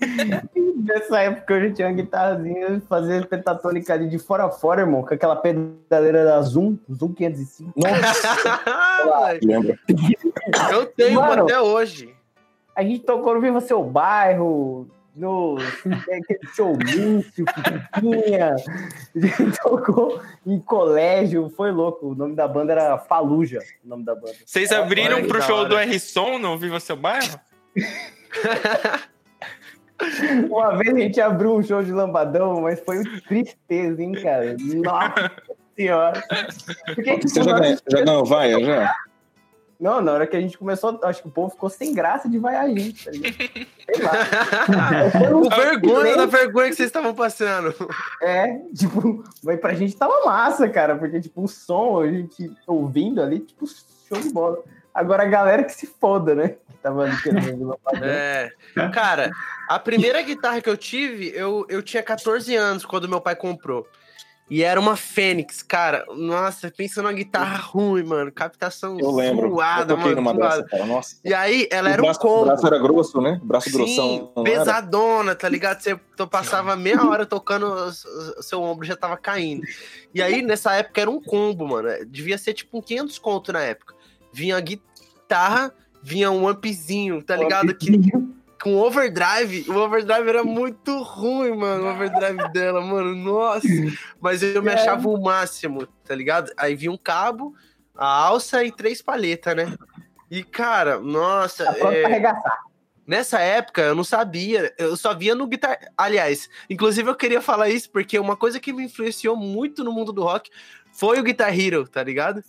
[0.82, 5.02] Nessa época eu já tinha uma guitarrazinha, fazer pentatônica ali de fora a fora, irmão,
[5.02, 7.72] com aquela pedaleira da Zoom, Zoom 505.
[7.76, 9.78] Nossa, lembra?
[10.70, 11.44] Eu tenho Mano.
[11.44, 12.14] até hoje.
[12.74, 15.56] A gente tocou no Viva Seu Bairro, no
[15.90, 18.54] aquele show Lúcio, que tinha.
[18.54, 22.08] A gente tocou em colégio, foi louco.
[22.08, 24.34] O nome da banda era Faluja, o nome da banda.
[24.44, 27.38] Vocês abriram que pro show do R-Som no Viva Seu Bairro?
[30.50, 34.56] Uma vez a gente abriu um show de lambadão, mas foi tristeza, hein, cara?
[34.58, 35.30] Nossa,
[35.76, 36.22] senhora.
[36.86, 38.94] Porque, tipo, Você já, nós- ganha- já ganhou vaia, já?
[39.80, 42.38] Não, na hora que a gente começou, acho que o povo ficou sem graça de
[42.38, 43.10] vaiar a gente, tá?
[43.12, 44.12] Sei lá.
[45.10, 47.74] Foi um vergonha da vergonha que vocês estavam passando.
[48.22, 53.20] É, tipo, mas pra gente tava massa, cara, porque, tipo, o som, a gente ouvindo
[53.20, 53.66] ali, tipo,
[54.08, 54.58] show de bola.
[54.94, 56.48] Agora a galera que se foda, né?
[56.70, 57.78] Que tava ali querendo.
[58.02, 58.50] É.
[58.92, 59.30] Cara,
[59.68, 63.86] a primeira guitarra que eu tive, eu, eu tinha 14 anos quando meu pai comprou.
[64.50, 66.04] E era uma Fênix, cara.
[66.14, 68.30] Nossa, pensa numa guitarra ruim, mano.
[68.30, 69.48] Captação Eu lembro.
[69.48, 70.16] zoada, eu toquei mano.
[70.16, 70.84] numa dessa, cara.
[70.84, 71.16] Nossa.
[71.24, 72.44] E aí, ela o era um braço, o combo.
[72.46, 73.40] braço era grosso, né?
[73.42, 74.32] O braço Sim, grossão.
[74.36, 74.58] não era?
[74.58, 75.80] pesadona, tá ligado?
[75.80, 75.98] Você
[76.30, 77.88] passava meia hora tocando, o
[78.38, 79.62] o seu ombro já tava caindo.
[80.14, 81.88] E aí, nessa época, era um combo, mano.
[82.06, 83.91] Devia ser tipo um 500 conto na época.
[84.32, 87.74] Vinha a guitarra, vinha um ampzinho, tá ligado?
[87.74, 88.00] Que,
[88.62, 91.84] com overdrive, o overdrive era muito ruim, mano.
[91.84, 93.66] O overdrive dela, mano, nossa.
[94.20, 94.74] Mas eu me É.
[94.74, 96.52] achava o máximo, tá ligado?
[96.56, 97.54] Aí vinha um cabo,
[97.94, 99.74] a alça e três palhetas, né?
[100.30, 101.64] E, cara, nossa.
[101.64, 102.58] Tá pronto é- pra arregaçar.
[103.04, 105.76] Nessa época eu não sabia, eu só via no guitar.
[105.98, 110.12] Aliás, inclusive eu queria falar isso porque uma coisa que me influenciou muito no mundo
[110.12, 110.48] do rock
[110.92, 112.44] foi o Guitar Hero, tá ligado?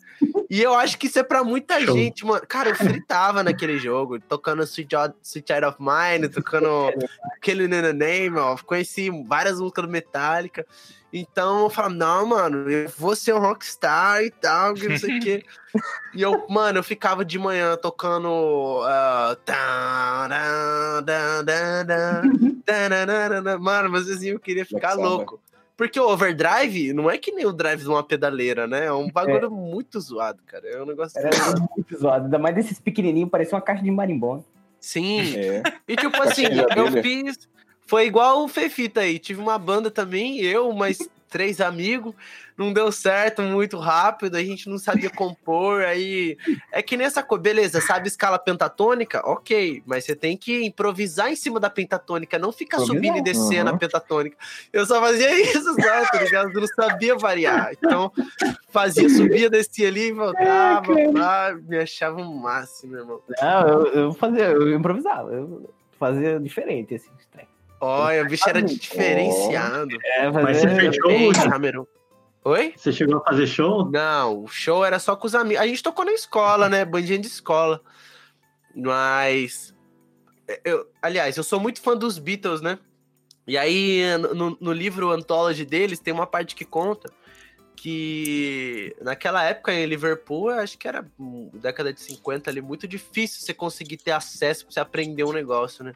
[0.50, 1.96] E eu acho que isso é pra muita Show.
[1.98, 2.44] gente, mano.
[2.48, 6.68] Cara, eu fritava naquele jogo, tocando Sweet Child, of Mine, tocando
[7.36, 8.56] aquele Name, ó.
[8.58, 10.66] Conheci várias músicas do Metallica.
[11.12, 15.18] Então eu falava, não, mano, eu vou ser um rockstar e tal, que não sei
[15.18, 15.46] o quê.
[16.14, 18.82] E eu, mano, eu ficava de manhã tocando.
[23.60, 25.06] Mano, mas assim, eu queria ficar Sabbath.
[25.06, 25.40] louco.
[25.76, 28.86] Porque o overdrive não é que nem o drive de uma pedaleira, né?
[28.86, 30.68] É um bagulho muito zoado, cara.
[30.68, 31.20] É um negócio.
[31.20, 31.30] Era
[31.76, 32.26] muito zoado.
[32.26, 34.44] Ainda mais desses pequenininhos, parecia uma caixa de marimbona.
[34.80, 35.36] Sim.
[35.36, 35.64] É.
[35.88, 36.44] E tipo assim,
[36.76, 37.50] eu fiz.
[37.86, 39.18] Foi igual o Fefita aí.
[39.18, 41.00] Tive uma banda também, eu, mais
[41.34, 42.14] três amigos.
[42.56, 45.82] Não deu certo muito rápido, a gente não sabia compor.
[45.82, 46.38] Aí
[46.72, 49.20] é que nessa coisa, beleza, sabe escala pentatônica?
[49.26, 53.72] Ok, mas você tem que improvisar em cima da pentatônica, não ficar subindo e descendo
[53.72, 53.76] Uhum.
[53.76, 54.38] a pentatônica.
[54.72, 56.52] Eu só fazia isso, só, tá ligado?
[56.54, 57.72] Eu não sabia variar.
[57.74, 58.12] Então,
[58.70, 63.20] fazia, subia, descia ali, voltava, pá, me achava um máximo, irmão.
[63.42, 65.32] Não, eu, eu fazia, eu improvisava.
[65.32, 67.10] Eu fazia diferente, assim.
[67.20, 67.48] estranho.
[67.84, 69.98] Olha, o bicho era diferenciado.
[70.04, 70.92] É, Mas você fazia...
[70.92, 71.50] fechou, Ei, Lúcio?
[71.50, 71.88] Cameron.
[72.46, 72.74] Oi?
[72.78, 73.90] Você chegou a fazer show?
[73.90, 75.62] Não, o show era só com os amigos.
[75.62, 76.86] A gente tocou na escola, né?
[76.86, 77.82] Bandinha de escola.
[78.74, 79.74] Mas.
[80.64, 82.80] Eu, aliás, eu sou muito fã dos Beatles, né?
[83.46, 84.02] E aí,
[84.34, 87.12] no, no livro Anthology deles, tem uma parte que conta
[87.76, 92.88] que naquela época em Liverpool, eu acho que era hum, década de 50 ali, muito
[92.88, 95.94] difícil você conseguir ter acesso pra você aprender um negócio, né?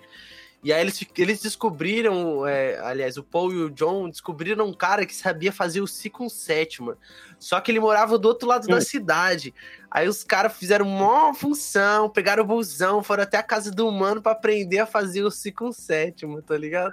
[0.63, 5.05] E aí eles, eles descobriram, é, aliás, o Paul e o John descobriram um cara
[5.05, 6.97] que sabia fazer o si com sétima.
[7.39, 9.53] Só que ele morava do outro lado da cidade.
[9.89, 14.21] Aí os caras fizeram uma função, pegaram o busão, foram até a casa do humano
[14.21, 16.91] pra aprender a fazer o si com sétima, tá ligado?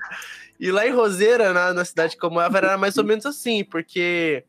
[0.61, 4.45] E lá em Roseira, na, na cidade como eu era mais ou menos assim, porque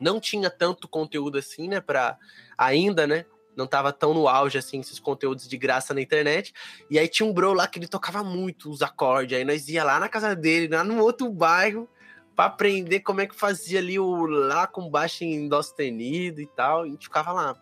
[0.00, 2.18] não tinha tanto conteúdo assim, né, pra
[2.58, 3.24] ainda, né?
[3.56, 6.52] Não tava tão no auge, assim, esses conteúdos de graça na internet.
[6.90, 9.36] E aí tinha um bro lá que ele tocava muito os acordes.
[9.36, 11.88] Aí nós ia lá na casa dele, lá no outro bairro,
[12.34, 16.46] pra aprender como é que fazia ali o lá com baixo em dó sustenido e
[16.46, 16.86] tal.
[16.86, 17.56] E a gente ficava lá,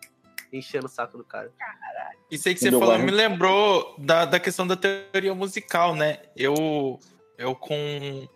[0.53, 1.51] enchendo o saco do cara.
[2.29, 6.19] Isso aí que você Meu falou me lembrou da, da questão da teoria musical, né?
[6.35, 6.99] Eu,
[7.37, 8.27] eu com.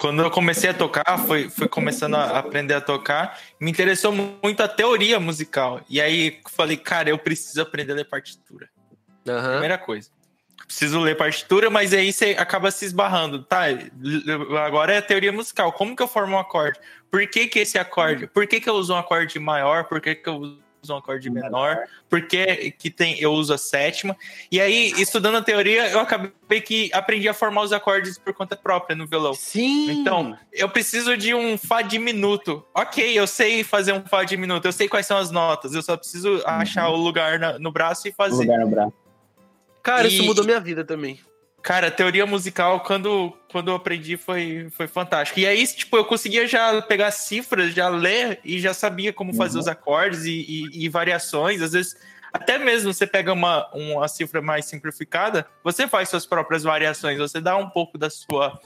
[0.00, 4.62] Quando eu comecei a tocar, foi, foi começando a aprender a tocar, me interessou muito
[4.62, 5.80] a teoria musical.
[5.88, 8.68] E aí falei, cara, eu preciso aprender a ler partitura.
[9.28, 9.50] Aham.
[9.52, 10.10] Primeira coisa.
[10.66, 13.42] Preciso ler partitura, mas aí você acaba se esbarrando.
[13.42, 13.64] Tá,
[14.64, 15.72] agora é a teoria musical.
[15.72, 16.78] Como que eu formo um acorde?
[17.10, 18.26] Por que, que esse acorde?
[18.26, 19.84] Por que, que eu uso um acorde maior?
[19.84, 21.84] Por que, que eu uso um acorde menor?
[22.08, 24.16] Por que, que tem, eu uso a sétima?
[24.50, 28.56] E aí, estudando a teoria, eu acabei que aprendi a formar os acordes por conta
[28.56, 29.34] própria no violão.
[29.34, 29.90] Sim!
[29.90, 32.64] Então, eu preciso de um Fá diminuto.
[32.74, 35.96] Ok, eu sei fazer um Fá diminuto, eu sei quais são as notas, eu só
[35.96, 38.36] preciso achar o lugar na- no braço e fazer.
[38.42, 38.92] lugar no braço.
[39.82, 41.20] cara, isso e- mudou minha vida também.
[41.62, 45.38] Cara, a teoria musical, quando, quando eu aprendi, foi, foi fantástico.
[45.38, 49.54] E aí, tipo, eu conseguia já pegar cifras, já ler e já sabia como fazer
[49.54, 49.60] Uhum.
[49.60, 51.62] os acordes e, e- e variações.
[51.62, 51.96] Às vezes,
[52.32, 57.40] até mesmo você pega uma, uma cifra mais simplificada, você faz suas próprias variações, você
[57.40, 58.58] dá um pouco da sua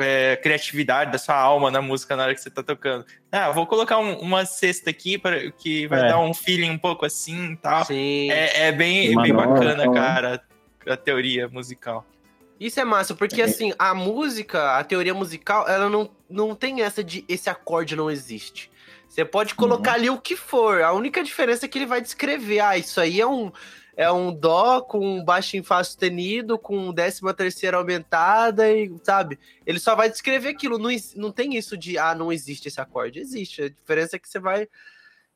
[0.00, 3.06] é, criatividade, da sua alma na música na hora que você tá tocando.
[3.30, 6.08] Ah, vou colocar um- uma cesta aqui para que vai É.
[6.08, 7.84] dar um feeling um pouco assim e tal.
[7.84, 8.28] Sim.
[8.30, 9.94] É, é bem, bem bacana, né?
[9.94, 10.42] cara,
[10.88, 12.04] a teoria musical.
[12.58, 17.02] Isso é massa, porque assim, a música, a teoria musical, ela não, não tem essa
[17.02, 18.70] de esse acorde não existe.
[19.08, 19.96] Você pode colocar uhum.
[19.96, 20.82] ali o que for.
[20.82, 22.60] A única diferença é que ele vai descrever.
[22.60, 23.52] Ah, isso aí é um,
[23.96, 29.38] é um dó com baixo em fá sustenido, com décima terceira aumentada e, sabe?
[29.64, 30.78] Ele só vai descrever aquilo.
[30.78, 33.20] Não, não tem isso de, ah, não existe esse acorde.
[33.20, 33.62] Existe.
[33.62, 34.68] A diferença é que você vai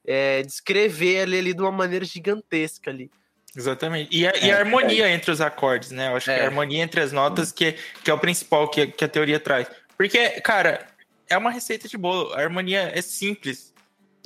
[0.04, 3.10] é, descrever ele ali de uma maneira gigantesca ali.
[3.56, 4.16] Exatamente.
[4.16, 5.12] E a, é, e a é, harmonia é.
[5.12, 6.08] entre os acordes, né?
[6.08, 6.44] Eu acho que a é.
[6.44, 7.74] harmonia entre as notas que,
[8.04, 9.68] que é o principal que, que a teoria traz.
[9.96, 10.86] Porque, cara,
[11.28, 12.32] é uma receita de bolo.
[12.34, 13.74] A harmonia é simples.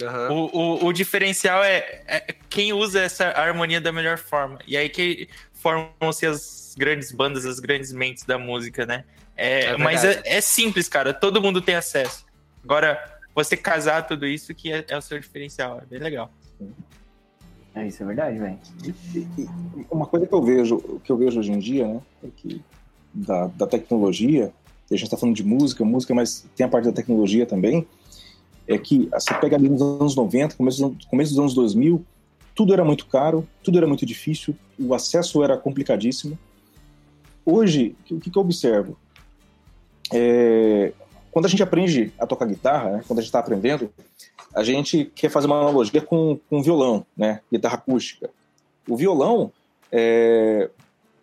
[0.01, 0.33] Uhum.
[0.33, 4.59] O, o, o, diferencial é, é, quem usa essa harmonia da melhor forma.
[4.67, 9.05] E aí que formam-se as grandes bandas, as grandes mentes da música, né?
[9.37, 11.15] É, é mas é, é, simples, cara.
[11.15, 12.25] Todo mundo tem acesso.
[12.65, 13.03] Agora,
[13.35, 15.81] você casar tudo isso que é, é o seu diferencial.
[15.81, 16.33] É bem legal.
[17.75, 18.59] É, isso é verdade, velho.
[19.91, 22.01] Uma coisa que eu vejo, que eu vejo hoje em dia, né?
[22.25, 22.61] É que
[23.15, 24.53] da, da tecnologia,
[24.91, 27.87] a gente está falando de música, música, mas tem a parte da tecnologia também
[28.67, 32.05] é que você pega ali nos anos 90, começo, começo dos anos 2000,
[32.55, 36.39] tudo era muito caro, tudo era muito difícil, o acesso era complicadíssimo.
[37.45, 38.97] Hoje, o que, que eu observo?
[40.13, 40.93] É,
[41.33, 43.91] quando a gente aprende a tocar guitarra, né, quando a gente está aprendendo,
[44.55, 48.31] a gente quer fazer uma analogia com, com violão, né, guitarra acústica.
[48.87, 49.51] O violão,
[49.91, 50.69] é,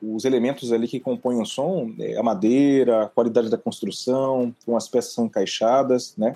[0.02, 4.76] os elementos ali que compõem o som, é a madeira, a qualidade da construção, como
[4.76, 6.34] as peças são encaixadas, né,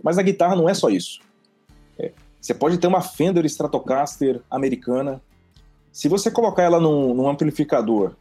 [0.00, 1.20] mas a guitarra não é só isso.
[1.98, 5.20] É, você pode ter uma Fender Stratocaster americana.
[5.90, 8.14] Se você colocar ela num, num amplificador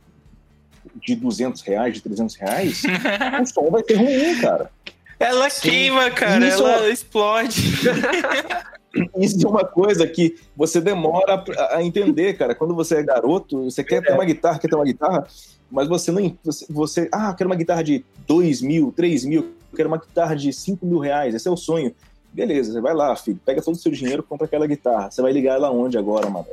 [0.95, 2.83] de 200 reais, de 300 reais,
[3.41, 4.71] o som vai ter ruim, cara.
[5.19, 5.69] Ela Sim.
[5.69, 6.47] queima, cara.
[6.47, 6.91] Isso ela é...
[6.91, 7.61] explode.
[9.17, 12.53] Isso é uma coisa que você demora a entender, cara.
[12.53, 15.25] Quando você é garoto, você quer ter uma guitarra, quer ter uma guitarra,
[15.71, 16.37] mas você não.
[16.43, 20.51] Você, você ah, quero uma guitarra de 2 mil, 3 mil quero uma guitarra de
[20.51, 21.93] 5 mil reais, esse é o sonho.
[22.33, 25.11] Beleza, você vai lá, filho, pega todo o seu dinheiro, compra aquela guitarra.
[25.11, 26.47] Você vai ligar ela onde agora, mano?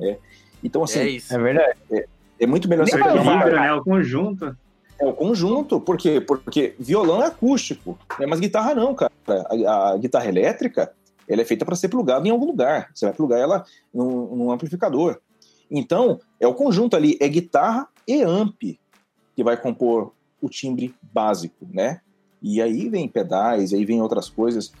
[0.00, 0.16] É.
[0.62, 1.00] Então, assim.
[1.00, 1.34] É isso.
[1.34, 1.78] É verdade.
[1.90, 2.06] É,
[2.42, 3.44] é muito melhor você pegar uma.
[3.44, 4.56] É o conjunto.
[4.98, 6.20] É o conjunto, por quê?
[6.20, 8.26] Porque violão é acústico, né?
[8.26, 9.12] mas guitarra não, cara.
[9.26, 10.92] A, a guitarra elétrica,
[11.28, 12.90] ela é feita para ser plugada em algum lugar.
[12.94, 15.20] Você vai plugar ela num, num, amplificador.
[15.70, 18.60] Então, é o conjunto ali, é guitarra e amp
[19.34, 22.00] que vai compor o timbre básico, né?
[22.42, 24.72] E aí vem pedais, aí vem outras coisas.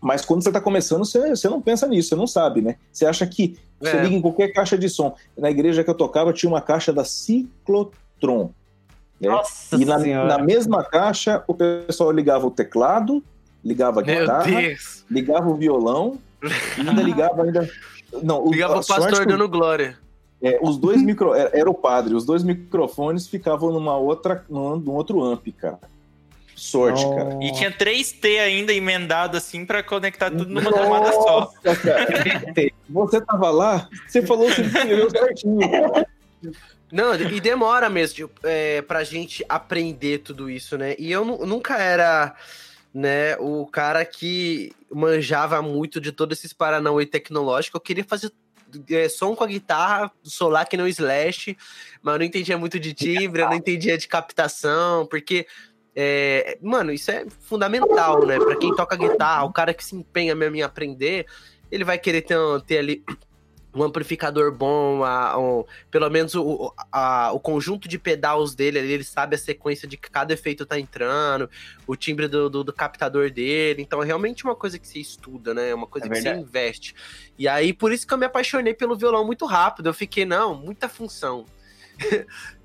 [0.00, 2.76] Mas quando você está começando, você, você não pensa nisso, você não sabe, né?
[2.92, 4.02] Você acha que você é.
[4.02, 5.16] liga em qualquer caixa de som.
[5.36, 8.50] Na igreja que eu tocava tinha uma caixa da Ciclotron.
[9.20, 9.28] Né?
[9.28, 13.22] Nossa e na, na, mesma caixa o pessoal ligava o teclado,
[13.64, 14.60] ligava a guitarra,
[15.10, 16.18] ligava o violão,
[16.76, 17.70] e ainda ligava ainda.
[18.22, 19.98] Não, ligava o pastor dando glória.
[20.42, 21.34] É, os dois micro.
[21.34, 25.78] Era, era, o padre, os dois microfones ficavam numa outra, num, num outro amp, cara
[26.60, 27.16] sorte, oh.
[27.16, 27.38] cara.
[27.42, 31.52] E tinha 3T ainda emendado assim para conectar tudo numa Nossa, tomada só.
[31.62, 32.06] Cara.
[32.88, 35.58] você tava lá, você falou que escreveu certinho.
[36.92, 40.94] Não, e demora mesmo tipo, é, pra gente aprender tudo isso, né?
[40.98, 42.34] E eu nunca era
[42.92, 47.76] né, o cara que manjava muito de todos esses paranauê tecnológicos.
[47.76, 48.32] Eu queria fazer
[48.90, 51.56] é, som com a guitarra, solar que não slash,
[52.02, 55.46] mas eu não entendia muito de timbre, eu não entendia de captação, porque
[56.02, 58.38] é, mano, isso é fundamental, né?
[58.38, 61.26] Para quem toca guitarra, o cara que se empenha mesmo em aprender,
[61.70, 62.36] ele vai querer ter,
[62.66, 63.04] ter ali
[63.74, 69.04] um amplificador bom, a, um, pelo menos o, a, o conjunto de pedais dele, ele
[69.04, 71.48] sabe a sequência de que cada efeito tá entrando,
[71.86, 73.82] o timbre do, do, do captador dele.
[73.82, 75.70] Então é realmente uma coisa que você estuda, né?
[75.70, 76.38] É uma coisa é que verdade.
[76.38, 76.94] você investe.
[77.38, 79.88] E aí, por isso que eu me apaixonei pelo violão muito rápido.
[79.88, 81.46] Eu fiquei, não, muita função.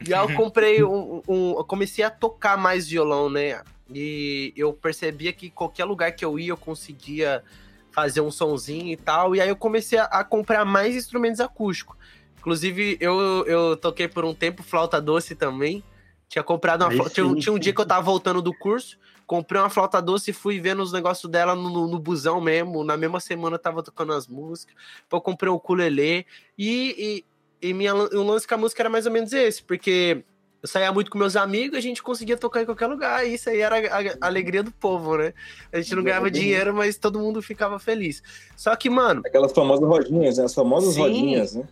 [0.07, 3.61] E aí eu comprei um, um, Eu comecei a tocar mais violão, né?
[3.93, 7.43] E eu percebia que qualquer lugar que eu ia eu conseguia
[7.91, 9.35] fazer um sonzinho e tal.
[9.35, 11.95] E aí eu comecei a, a comprar mais instrumentos acústicos.
[12.37, 15.83] Inclusive, eu, eu toquei por um tempo flauta doce também.
[16.27, 17.13] Tinha comprado uma flauta.
[17.13, 20.33] Tinha, tinha, um dia que eu tava voltando do curso, comprei uma flauta doce e
[20.33, 22.83] fui vendo os negócios dela no, no, no, busão mesmo.
[22.83, 24.75] Na mesma semana eu tava tocando as músicas.
[25.03, 26.25] Depois eu comprei o ukulele.
[26.57, 27.25] E, e
[27.69, 30.23] e minha, o lance com a música era mais ou menos esse, porque
[30.65, 33.49] eu saía muito com meus amigos, a gente conseguia tocar em qualquer lugar, e isso
[33.49, 35.31] aí era a, a alegria do povo, né?
[35.71, 38.23] A gente não ganhava dinheiro, mas todo mundo ficava feliz.
[38.57, 39.21] Só que, mano.
[39.25, 40.45] Aquelas famosas rodinhas, né?
[40.45, 41.67] As famosas sim, rodinhas, né?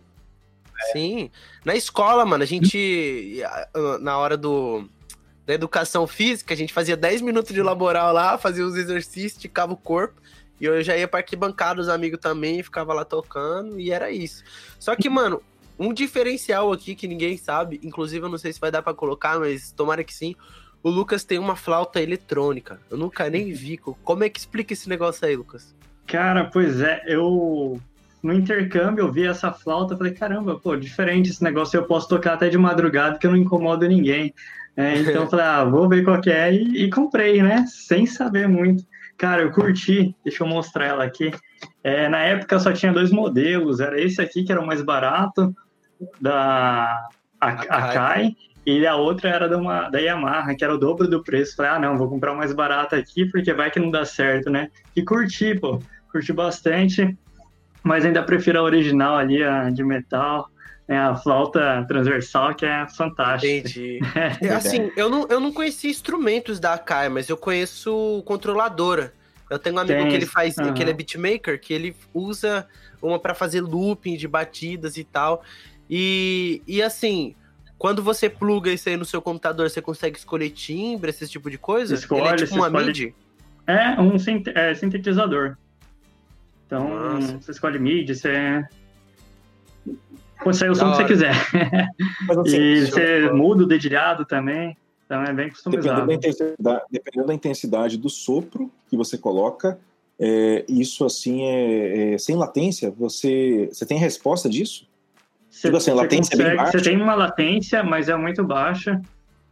[0.92, 1.32] Sim.
[1.66, 3.42] Na escola, mano, a gente.
[4.00, 4.88] Na hora do.
[5.46, 9.74] Da educação física, a gente fazia 10 minutos de laboral lá, fazia os exercícios, esticava
[9.74, 10.22] o corpo.
[10.62, 14.44] E eu já ia pra arquibancada, os amigos também, ficava lá tocando, e era isso.
[14.80, 15.42] Só que, mano,
[15.78, 19.40] um diferencial aqui que ninguém sabe, inclusive eu não sei se vai dar para colocar,
[19.40, 20.36] mas tomara que sim.
[20.82, 22.80] o Lucas tem uma flauta eletrônica.
[22.90, 23.78] Eu nunca nem vi.
[23.78, 25.76] Como é que explica esse negócio aí, Lucas?
[26.06, 27.80] Cara, pois é, eu
[28.24, 32.36] no intercâmbio eu vi essa flauta, falei, caramba, pô, diferente esse negócio, eu posso tocar
[32.36, 34.34] até de madrugada que eu não incomodo ninguém.
[34.78, 37.66] É, então eu falei, ah, vou ver qual que é e, e, comprei, né?
[37.68, 38.84] Sem saber muito.
[39.18, 41.32] Cara, eu curti, deixa eu mostrar ela aqui.
[41.84, 45.54] É, na época só tinha dois modelos, era esse aqui que era o mais barato,
[46.20, 47.08] da
[47.40, 48.36] Akai,
[48.66, 51.56] e a outra era de uma, da Yamaha, que era o dobro do preço.
[51.56, 54.50] Falei, ah, não, vou comprar o mais barato aqui, porque vai que não dá certo,
[54.50, 54.70] né?
[54.96, 55.80] E curti, pô,
[56.12, 57.18] curti bastante,
[57.84, 60.50] mas ainda prefiro a original ali, a de metal.
[60.86, 63.54] É a flauta transversal que é fantástica.
[63.54, 64.00] Entendi.
[64.42, 69.14] É, assim, eu não, eu não conheci instrumentos da Akai, mas eu conheço controladora.
[69.50, 70.10] Eu tenho um amigo Tem.
[70.10, 70.74] que ele faz, uhum.
[70.74, 72.68] que ele é beatmaker, que ele usa
[73.02, 75.44] uma para fazer looping de batidas e tal.
[75.90, 77.36] E, e assim,
[77.78, 81.58] quando você pluga isso aí no seu computador, você consegue escolher timbre, esse tipo de
[81.58, 81.94] coisa?
[81.94, 82.86] Escolhe, ele é tipo uma escolhe...
[82.86, 83.16] MIDI?
[83.68, 84.16] É um
[84.56, 85.58] é, sintetizador.
[86.66, 87.40] Então, Nossa.
[87.40, 88.66] você escolhe MIDI, você
[90.44, 91.32] Pode sair o som que você quiser.
[92.30, 94.76] Assim, e você muda o dedilhado também.
[95.06, 96.06] Então é bem customizado.
[96.06, 99.80] Dependendo da, dependendo da intensidade do sopro que você coloca,
[100.20, 102.92] é, isso assim é, é, sem latência.
[102.92, 104.88] Você, você tem resposta disso?
[105.54, 106.72] Você, tipo assim, você, latência consegue, é bem baixa.
[106.72, 109.00] você tem uma latência, mas é muito baixa.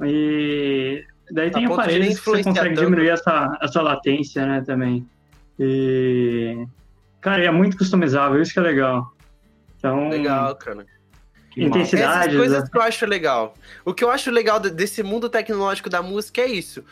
[0.04, 5.08] E daí tem aparelhos que você consegue diminuir essa, essa latência, né, também.
[5.60, 6.66] E,
[7.22, 9.14] cara, é muito customizável, isso que é legal.
[9.78, 10.86] Então, legal, cara.
[11.56, 12.30] Intensidade.
[12.30, 12.70] Essas coisas né?
[12.72, 13.54] que eu acho legal.
[13.86, 16.84] O que eu acho legal desse mundo tecnológico da música é isso.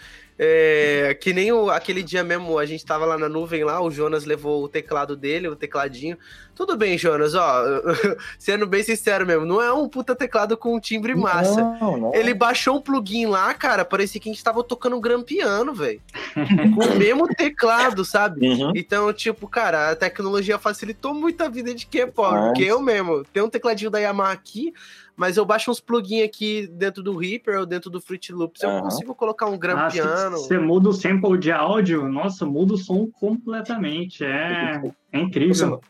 [0.41, 3.91] É, que nem o, aquele dia mesmo, a gente tava lá na nuvem lá, o
[3.91, 6.17] Jonas levou o teclado dele, o tecladinho.
[6.55, 7.63] Tudo bem, Jonas, ó,
[8.39, 11.61] sendo bem sincero mesmo, não é um puta teclado com um timbre massa.
[11.61, 12.15] Não, não.
[12.15, 15.73] Ele baixou um plugin lá, cara, parecia que a gente tava tocando um gran piano,
[15.73, 16.01] velho.
[16.73, 18.47] com o mesmo teclado, sabe?
[18.47, 18.71] Uhum.
[18.73, 22.39] Então, tipo, cara, a tecnologia facilitou muito a vida de quem é pobre.
[22.47, 24.73] Porque eu mesmo, tem um tecladinho da Yamaha aqui,
[25.19, 28.81] mas eu baixo uns plugins aqui dentro do Reaper ou dentro do Fruit Loops, eu
[28.81, 30.37] consigo colocar um gran ah, piano.
[30.37, 34.23] Você muda o sample de áudio, nossa, muda o som completamente.
[34.23, 35.81] É, é incrível.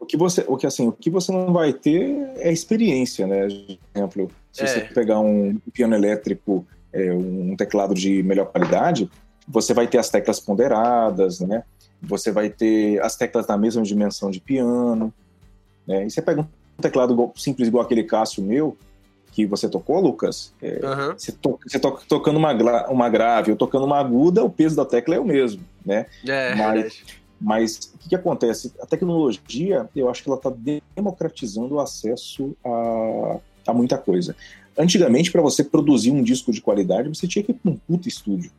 [0.00, 3.46] o que você, o que assim, o que você não vai ter é experiência, né?
[3.46, 4.66] Por exemplo, se é.
[4.66, 9.08] você pegar um piano elétrico, é, um teclado de melhor qualidade,
[9.46, 11.62] você vai ter as teclas ponderadas, né?
[12.02, 15.14] Você vai ter as teclas na mesma dimensão de piano,
[15.86, 16.04] né?
[16.04, 16.46] E você pega um
[16.82, 18.76] teclado simples igual aquele Cássio meu,
[19.32, 21.14] que você tocou, Lucas, é, uhum.
[21.16, 22.52] você, to, você toca tocando uma,
[22.88, 26.06] uma grave ou tocando uma aguda, o peso da tecla é o mesmo, né?
[26.28, 27.02] É, mas,
[27.40, 28.72] mas o que, que, acontece?
[28.80, 30.52] A tecnologia, eu acho que ela está
[30.94, 34.36] democratizando o acesso a, a muita coisa.
[34.76, 38.08] Antigamente, para você produzir um disco de qualidade, você tinha que ir para um puto
[38.08, 38.50] estúdio,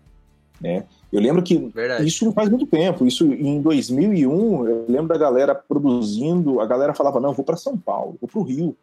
[0.63, 0.85] né?
[1.11, 2.07] Eu lembro que Verdade.
[2.07, 3.05] isso não faz muito tempo.
[3.05, 6.61] Isso em 2001, eu lembro da galera produzindo.
[6.61, 8.75] A galera falava: não, vou para São Paulo, vou para o Rio.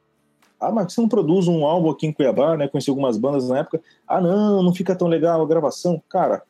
[0.60, 2.68] Ah, mas você não produz um álbum aqui em Cuiabá, né?
[2.68, 3.80] Conheci algumas bandas na época.
[4.06, 6.00] Ah, não, não fica tão legal a gravação.
[6.06, 6.42] Cara,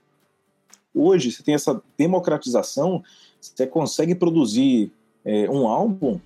[0.93, 3.05] hoje você tem essa democratização,
[3.41, 4.91] você consegue produzir
[5.25, 6.19] é, um álbum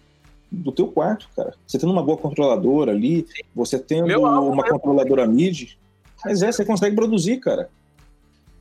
[0.50, 1.54] do teu quarto, cara.
[1.66, 5.76] Você tendo uma boa controladora ali, você tendo uma controladora MIDI,
[6.24, 7.68] mas é, você consegue produzir, cara.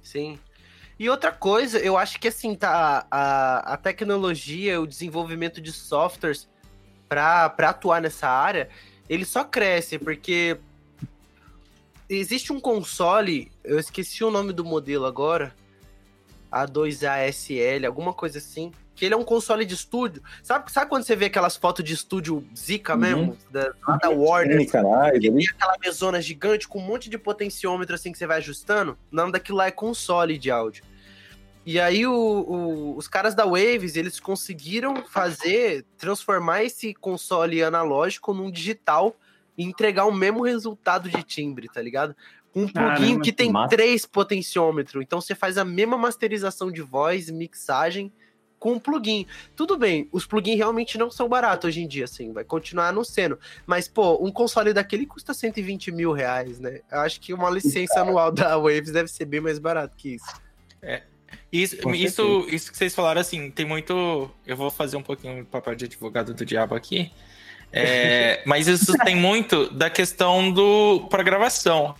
[0.03, 0.37] Sim.
[0.99, 6.47] E outra coisa, eu acho que assim, tá, a, a tecnologia, o desenvolvimento de softwares
[7.09, 8.69] para atuar nessa área,
[9.09, 10.59] ele só cresce, porque
[12.07, 15.55] existe um console, eu esqueci o nome do modelo agora,
[16.51, 20.21] A2ASL, alguma coisa assim, que ele é um console de estúdio.
[20.41, 22.99] Sabe, sabe quando você vê aquelas fotos de estúdio zica uhum.
[22.99, 23.37] mesmo?
[23.51, 24.59] Da, lá da Warner.
[24.59, 28.27] Sim, caralho, que tem aquela mesona gigante com um monte de potenciômetro assim que você
[28.27, 28.97] vai ajustando.
[29.11, 30.83] O nome daquilo lá é console de áudio.
[31.65, 38.33] E aí o, o, os caras da Waves, eles conseguiram fazer, transformar esse console analógico
[38.33, 39.15] num digital
[39.57, 42.15] e entregar o mesmo resultado de timbre, tá ligado?
[42.53, 43.75] Um plugin que tem massa.
[43.75, 45.01] três potenciômetros.
[45.01, 48.11] Então você faz a mesma masterização de voz, mixagem
[48.63, 49.27] com um plugin.
[49.57, 53.03] Tudo bem, os plugins realmente não são baratos hoje em dia, assim, vai continuar não
[53.03, 53.37] sendo.
[53.67, 56.79] Mas, pô, um console daquele custa 120 mil reais, né?
[56.89, 60.41] Eu acho que uma licença anual da Waves deve ser bem mais barato que isso.
[60.81, 61.03] É.
[61.51, 64.31] Isso, isso, isso que vocês falaram, assim, tem muito.
[64.47, 67.11] Eu vou fazer um pouquinho o papel de advogado do diabo aqui.
[67.75, 71.95] É, mas isso tem muito da questão do para gravação.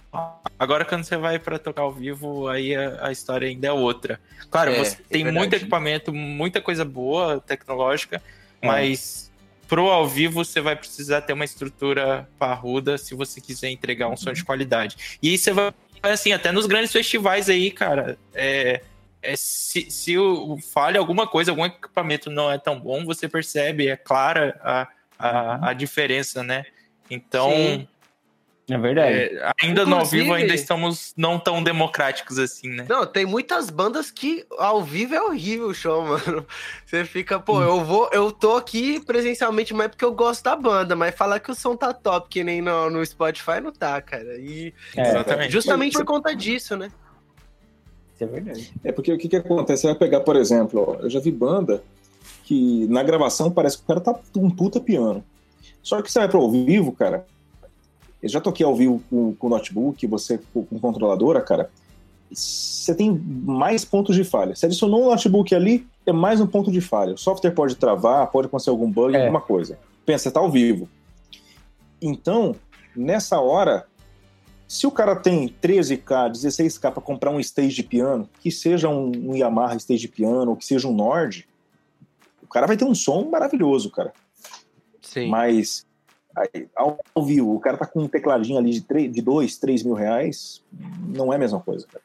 [0.59, 4.21] Agora, quando você vai para tocar ao vivo, aí a, a, história ainda é outra.
[4.51, 8.21] Claro, é, você é tem muito equipamento, muita coisa boa, tecnológica,
[8.61, 8.67] é.
[8.67, 9.31] mas
[9.67, 14.15] pro ao vivo você vai precisar ter uma estrutura parruda se você quiser entregar um
[14.15, 15.17] som de qualidade.
[15.21, 18.81] E aí você vai, assim, até nos grandes festivais aí, cara, é,
[19.23, 23.87] é, se, se o, falha alguma coisa, algum equipamento não é tão bom, você percebe,
[23.87, 26.65] é clara a, a, a diferença, né?
[27.09, 27.87] Então, Sim.
[28.69, 29.17] É verdade.
[29.17, 32.85] É, ainda Inclusive, no ao vivo ainda estamos não tão democráticos assim, né?
[32.87, 36.45] Não, tem muitas bandas que ao vivo é horrível o show, mano.
[36.85, 40.55] Você fica, pô, eu vou, eu tô aqui presencialmente, mas é porque eu gosto da
[40.55, 44.01] banda, mas falar que o som tá top, que nem no, no Spotify não tá,
[44.01, 44.37] cara.
[44.37, 45.51] E é, exatamente.
[45.51, 46.89] Justamente por conta disso, né?
[48.15, 48.73] Isso é verdade.
[48.83, 49.81] É porque o que que acontece?
[49.81, 51.83] Você vai pegar, por exemplo, ó, eu já vi banda
[52.43, 55.23] que na gravação parece que o cara tá um puta piano.
[55.81, 57.25] Só que você vai pro ao vivo, cara,
[58.21, 61.69] eu já toquei ao vivo com, com notebook, você com, com controladora, cara.
[62.31, 64.55] Você tem mais pontos de falha.
[64.55, 67.13] Você adicionou um notebook ali, é mais um ponto de falha.
[67.13, 69.21] O software pode travar, pode acontecer algum bug, é.
[69.21, 69.77] alguma coisa.
[70.05, 70.89] Pensa, você tá ao vivo.
[72.01, 72.55] Então,
[72.95, 73.85] nessa hora,
[74.67, 79.11] se o cara tem 13K, 16K para comprar um stage de piano, que seja um,
[79.29, 81.47] um Yamaha stage de piano, ou que seja um Nord,
[82.53, 84.13] cara vai ter um som maravilhoso, cara.
[85.01, 85.27] Sim.
[85.27, 85.85] Mas
[86.35, 89.83] Aí, ao, vivo, o cara tá com um tecladinho ali de, 3, de 2, 3
[89.83, 90.63] mil reais,
[91.07, 92.03] não é a mesma coisa, cara.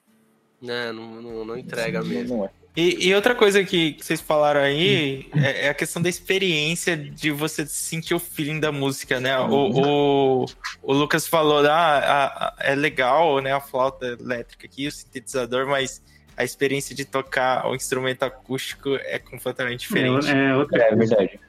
[0.60, 2.36] Não, não, não, não entrega mesmo.
[2.36, 2.50] Não é.
[2.76, 7.30] E, e, outra coisa que, vocês falaram aí é, é, a questão da experiência de
[7.30, 9.36] você sentir o feeling da música, né?
[9.40, 10.44] O, o,
[10.82, 13.52] o Lucas falou, ah, é legal, né?
[13.52, 16.02] A flauta elétrica aqui, o sintetizador, mas
[16.38, 20.30] a experiência de tocar o instrumento acústico é completamente diferente.
[20.30, 20.84] É, é, outra...
[20.84, 21.40] é verdade.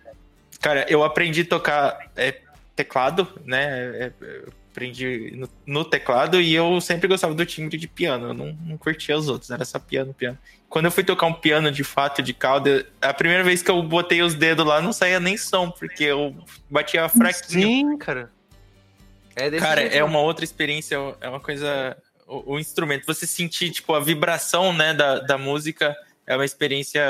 [0.59, 2.41] Cara, eu aprendi a tocar é,
[2.75, 3.67] teclado, né?
[3.97, 4.11] É,
[4.71, 8.29] aprendi no, no, teclado e eu sempre gostava do timbre de piano.
[8.29, 10.39] Eu não, não curtia os outros, era só piano, piano.
[10.67, 13.83] Quando eu fui tocar um piano de fato, de cauda, a primeira vez que eu
[13.83, 16.35] botei os dedos lá não saía nem som, porque eu
[16.67, 17.67] batia fraquinho.
[17.91, 18.31] Sim, cara.
[19.35, 19.95] É cara, jeito.
[19.95, 21.95] é uma outra experiência, é uma coisa.
[22.29, 25.95] O, o, instrumento, você sentir, tipo, a vibração, né, da, da música
[26.27, 27.01] é uma experiência,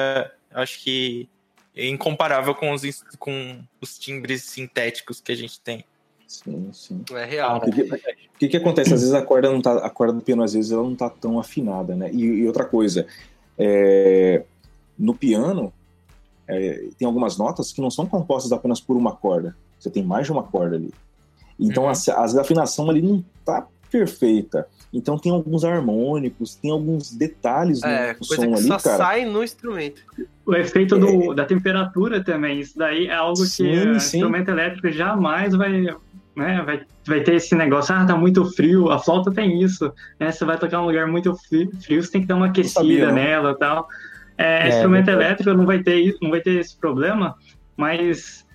[0.51, 1.27] acho que
[1.75, 5.83] incomparável com os, com os timbres sintéticos que a gente tem.
[6.25, 7.03] Sim, sim.
[7.13, 7.57] É real.
[7.57, 7.83] O que,
[8.39, 8.93] que, que, acontece?
[8.93, 11.09] Às vezes a corda, não tá, a corda do piano, às vezes, ela não tá
[11.09, 12.11] tão afinada, né?
[12.13, 13.07] E, e outra coisa,
[13.57, 14.43] é,
[14.97, 15.73] no piano,
[16.47, 19.55] é, tem algumas notas que não são compostas apenas por uma corda.
[19.79, 20.93] Você tem mais de uma corda ali.
[21.59, 21.89] Então, uhum.
[21.89, 24.67] a, a afinação ali não tá perfeita.
[24.91, 28.97] Então tem alguns harmônicos, tem alguns detalhes é, no som ali, só cara.
[28.97, 30.01] sai no instrumento.
[30.45, 30.99] O efeito é...
[30.99, 35.81] do, da temperatura também, isso daí é algo sim, que o instrumento elétrico jamais vai,
[36.35, 40.31] né, vai, vai ter esse negócio, ah, tá muito frio, a flauta tem isso, né,
[40.31, 43.11] você vai tocar um lugar muito frio, frio você tem que dar uma aquecida sabia,
[43.11, 43.87] nela e tal.
[44.39, 47.35] É, é, instrumento elétrico não vai ter não vai ter esse problema,
[47.77, 48.45] mas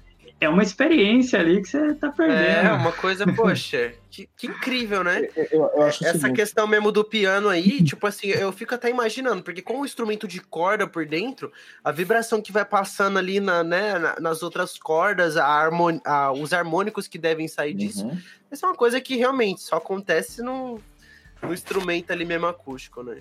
[0.44, 2.68] é uma experiência ali que você tá perdendo.
[2.68, 5.28] É, uma coisa, poxa, que, que, incrível, né?
[5.50, 9.60] Eu, eu Essa questão mesmo do piano aí, tipo assim, eu fico até imaginando, porque
[9.60, 13.94] com o instrumento de corda por dentro, a vibração que vai passando ali na, né,
[14.20, 15.98] nas outras cordas, a harmon...
[16.04, 18.18] a, os harmônicos que devem sair disso, uhum.
[18.50, 20.80] essa é uma coisa que realmente só acontece no,
[21.42, 23.18] no instrumento ali mesmo acústico, né?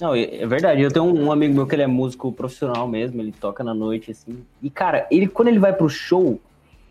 [0.00, 0.82] Não, é, verdade.
[0.82, 4.10] Eu tenho um amigo meu que ele é músico profissional mesmo, ele toca na noite,
[4.10, 4.44] assim.
[4.62, 6.40] E, cara, ele quando ele vai pro show,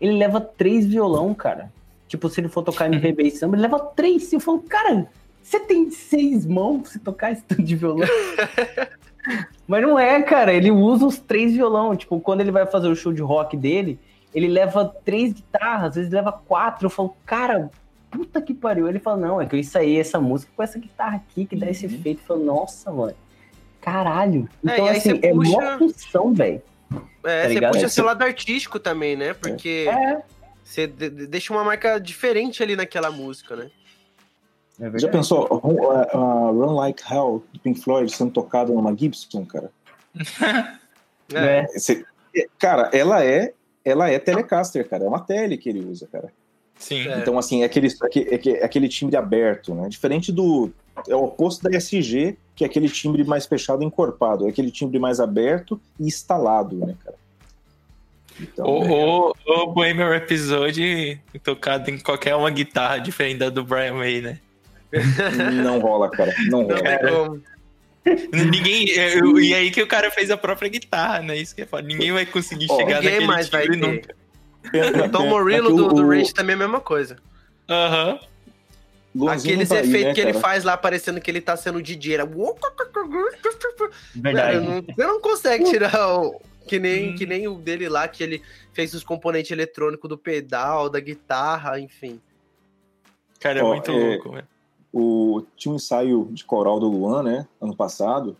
[0.00, 1.72] ele leva três violão, cara.
[2.08, 4.32] Tipo, se ele for tocar MPB e samba, ele leva três.
[4.32, 5.06] Eu falo, cara,
[5.42, 8.06] você tem seis mãos pra você tocar esse tanto de violão?
[9.66, 10.52] Mas não é, cara.
[10.52, 11.96] Ele usa os três violão.
[11.96, 13.98] Tipo, quando ele vai fazer o show de rock dele,
[14.34, 16.86] ele leva três guitarras, às vezes leva quatro.
[16.86, 17.70] Eu falo, cara,
[18.14, 18.88] puta que pariu.
[18.88, 21.68] Ele falou, não, é que eu ensaiei essa música com essa guitarra aqui, que dá
[21.68, 21.94] esse uhum.
[21.94, 22.20] efeito.
[22.22, 23.14] Eu falei, nossa, mano,
[23.80, 24.48] caralho.
[24.66, 25.58] É, então, é, assim, é puxa...
[25.58, 26.62] uma função, velho.
[27.24, 29.34] É, tá você puxa é, seu lado artístico também, né?
[29.34, 30.22] Porque é.
[30.62, 33.70] você deixa uma marca diferente ali naquela música, né?
[34.80, 39.44] É Já pensou uh, uh, Run Like Hell do Pink Floyd sendo tocado numa Gibson,
[39.44, 39.70] cara?
[41.32, 41.66] é.
[42.58, 43.52] cara, ela é
[43.84, 45.04] ela é Telecaster, cara.
[45.04, 46.32] É uma tele que ele usa, cara.
[46.84, 47.08] Sim.
[47.08, 47.18] É.
[47.18, 49.88] Então, assim, é aquele, é aquele timbre aberto, né?
[49.88, 50.70] Diferente do.
[51.08, 54.46] É o oposto da SG, que é aquele timbre mais fechado e encorpado.
[54.46, 57.16] É aquele timbre mais aberto e instalado, né, cara?
[58.38, 58.88] Então, o, é...
[58.90, 64.38] o, o Bohemian Episode tocado em qualquer uma guitarra diferente da do Brian May, né?
[65.64, 66.34] Não rola, cara.
[66.50, 66.82] Não rola.
[67.02, 67.42] Não
[68.30, 68.88] Ninguém.
[68.88, 71.38] E aí que o cara fez a própria guitarra, né?
[71.38, 71.82] Isso que é foda.
[71.82, 74.14] Ninguém vai conseguir oh, chegar naquele mais timbre vai nunca.
[75.04, 77.16] O Tom Morello do, do Rage também é a mesma coisa.
[77.68, 78.18] Aham.
[79.14, 79.28] Uhum.
[79.28, 82.14] Aqueles tá efeitos né, que ele faz lá, parecendo que ele tá sendo DJ.
[82.14, 82.28] Era...
[84.14, 84.58] Verdade.
[84.58, 87.14] Não, você não consegue tirar o, Que nem, hum.
[87.14, 88.42] que nem o dele lá, que ele
[88.72, 92.20] fez os componentes eletrônicos do pedal, da guitarra, enfim.
[93.38, 94.48] Cara, é Ó, muito é, louco, velho.
[94.92, 97.46] O, tinha um ensaio de coral do Luan, né?
[97.60, 98.36] Ano passado.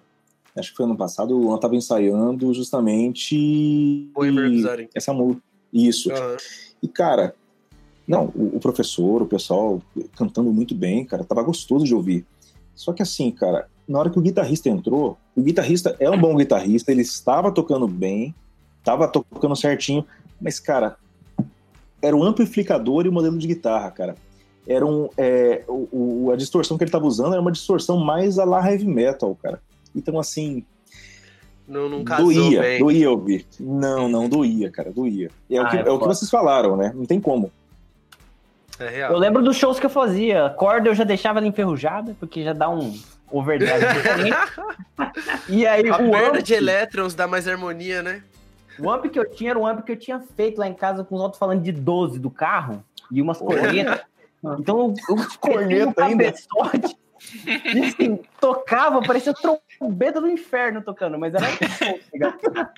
[0.57, 1.37] Acho que foi ano passado.
[1.37, 4.09] O Luan tava ensaiando justamente.
[4.95, 5.43] Essa música.
[5.75, 6.09] Isso.
[6.11, 6.37] Uhum.
[6.81, 7.35] E, cara,
[8.07, 9.83] não, o, o, professor, o pessoal
[10.17, 12.25] cantando muito bem, cara, tava gostoso de ouvir.
[12.75, 16.37] Só que assim, cara, na hora que o guitarrista entrou, o guitarrista é um bom
[16.37, 18.35] guitarrista, ele estava tocando bem,
[18.79, 20.07] estava tocando certinho,
[20.41, 20.97] mas, cara,
[22.01, 24.17] era o amplificador e o modelo de guitarra, cara.
[24.67, 25.89] Era um, é, o,
[26.27, 29.37] o, a distorção que ele estava usando era uma distorção mais a la heavy metal,
[29.43, 29.61] cara.
[29.95, 30.65] Então, assim.
[31.67, 32.79] Não, não doía, bem.
[32.79, 33.47] doía ouvir.
[33.59, 35.31] Não, não, doía, cara, doía.
[35.51, 36.93] É, ah, o, que, é, é o que vocês falaram, né?
[36.95, 37.51] Não tem como.
[38.79, 39.13] É real.
[39.13, 40.51] Eu lembro dos shows que eu fazia.
[40.51, 42.95] Corda eu já deixava ela enferrujada, porque já dá um
[43.31, 43.85] overdrive
[45.49, 48.23] E aí a o perda amp, de elétrons dá mais harmonia, né?
[48.79, 51.05] O amp que eu tinha era um amp que eu tinha feito lá em casa
[51.05, 54.01] com os alto-falantes de 12 do carro e umas cornetas.
[54.59, 56.25] então eu, eu corneta ainda.
[56.25, 56.97] Cabeçote,
[57.47, 61.47] e assim, tocava, parecia trombeta do inferno tocando, mas era
[62.19, 62.71] tá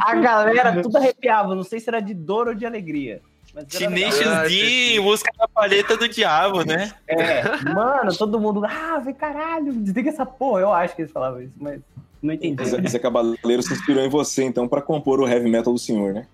[0.00, 3.20] A galera tudo arrepiava, não sei se era de dor ou de alegria.
[3.68, 6.90] Tenacious D, música da paleta do diabo, né?
[7.06, 7.42] É,
[7.74, 10.62] mano, todo mundo, ah, vem caralho, desliga essa porra.
[10.62, 11.80] Eu acho que eles falavam isso, mas
[12.22, 12.62] não entendi.
[12.82, 16.26] Esse Cabaleiro se inspirou em você, então, pra compor o heavy metal do senhor, né?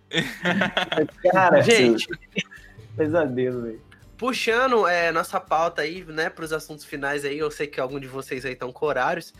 [1.33, 2.07] Cara, gente,
[2.97, 3.88] pesadelo, velho.
[4.19, 8.01] Puxando é, nossa pauta aí, né, para os assuntos finais aí, eu sei que algum
[8.01, 9.33] de vocês aí estão com horários.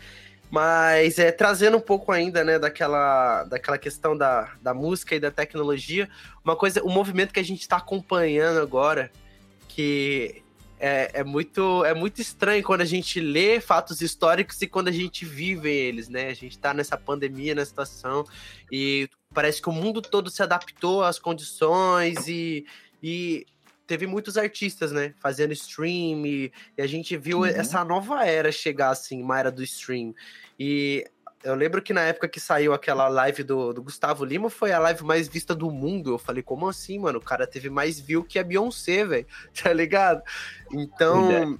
[0.49, 5.29] Mas é, trazendo um pouco ainda, né, daquela, daquela questão da, da música e da
[5.29, 6.09] tecnologia,
[6.43, 9.11] uma coisa, um movimento que a gente está acompanhando agora,
[9.67, 10.41] que
[10.79, 14.93] é, é, muito, é muito estranho quando a gente lê fatos históricos e quando a
[14.93, 16.29] gente vive eles, né?
[16.29, 18.25] A gente está nessa pandemia, nessa situação,
[18.71, 22.65] e parece que o mundo todo se adaptou às condições e,
[23.03, 23.45] e
[23.89, 27.45] teve muitos artistas, né, fazendo stream e, e a gente viu uhum.
[27.47, 30.13] essa nova era chegar, assim, uma era do stream.
[30.59, 31.03] E
[31.43, 34.77] eu lembro que na época que saiu aquela live do, do Gustavo Lima, foi a
[34.77, 36.11] live mais vista do mundo.
[36.11, 37.17] Eu falei, como assim, mano?
[37.17, 39.25] O cara teve mais view que a Beyoncé, velho.
[39.59, 40.21] Tá ligado?
[40.71, 41.59] Então,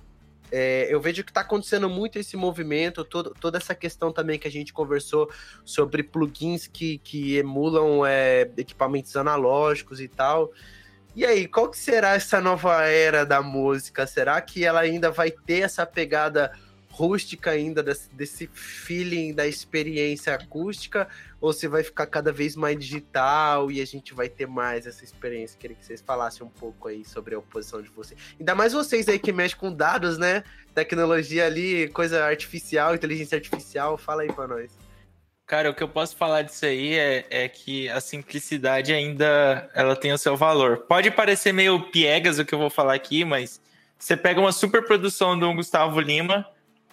[0.51, 4.47] é, eu vejo que tá acontecendo muito esse movimento, todo, toda essa questão também que
[4.47, 5.32] a gente conversou
[5.65, 10.51] sobre plugins que, que emulam é, equipamentos analógicos e tal.
[11.16, 14.05] E aí, qual que será essa nova era da música?
[14.05, 16.51] Será que ela ainda vai ter essa pegada
[16.99, 21.07] rústica ainda desse, desse feeling da experiência acústica
[21.39, 25.03] ou se vai ficar cada vez mais digital e a gente vai ter mais essa
[25.03, 25.57] experiência?
[25.57, 28.20] Queria que vocês falassem um pouco aí sobre a oposição de vocês.
[28.38, 30.43] Ainda mais vocês aí que mexem com dados, né?
[30.76, 33.97] Tecnologia ali, coisa artificial, inteligência artificial.
[33.97, 34.72] Fala aí pra nós.
[35.50, 39.95] Cara, o que eu posso falar disso aí é, é, que a simplicidade ainda ela
[39.95, 40.86] tem o seu valor.
[40.88, 43.60] Pode parecer meio piegas o que eu vou falar aqui, mas
[43.97, 46.45] você pega uma super produção do Gustavo Lima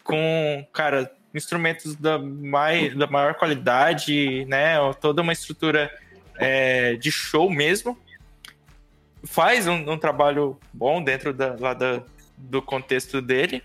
[0.02, 4.76] com, cara, instrumentos da, mai, da maior qualidade, né?
[5.02, 5.94] Toda uma estrutura
[6.36, 7.98] é, de show mesmo.
[9.22, 12.02] Faz um, um trabalho bom dentro da, lá da,
[12.38, 13.62] do contexto dele.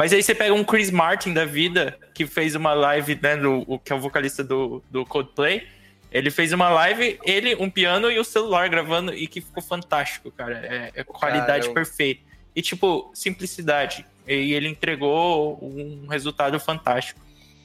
[0.00, 3.78] Mas aí você pega um Chris Martin da vida, que fez uma live, né, do,
[3.84, 5.66] que é o vocalista do, do Coldplay.
[6.10, 10.30] Ele fez uma live, ele, um piano e o celular gravando, e que ficou fantástico,
[10.30, 10.54] cara.
[10.54, 11.74] É, é qualidade Caramba.
[11.74, 12.22] perfeita.
[12.56, 14.06] E, tipo, simplicidade.
[14.26, 17.20] E ele entregou um resultado fantástico.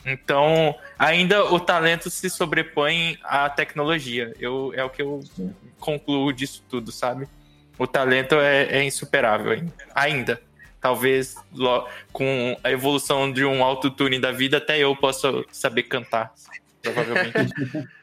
[0.06, 4.34] Então, ainda o talento se sobrepõe à tecnologia.
[4.38, 5.24] Eu, é o que eu
[5.80, 7.30] concluo disso tudo, sabe?
[7.80, 9.74] O talento é, é insuperável ainda.
[9.96, 10.42] ainda
[10.86, 11.36] talvez
[12.14, 16.32] com a evolução de um autotune da vida, até eu possa saber cantar,
[16.82, 17.54] provavelmente.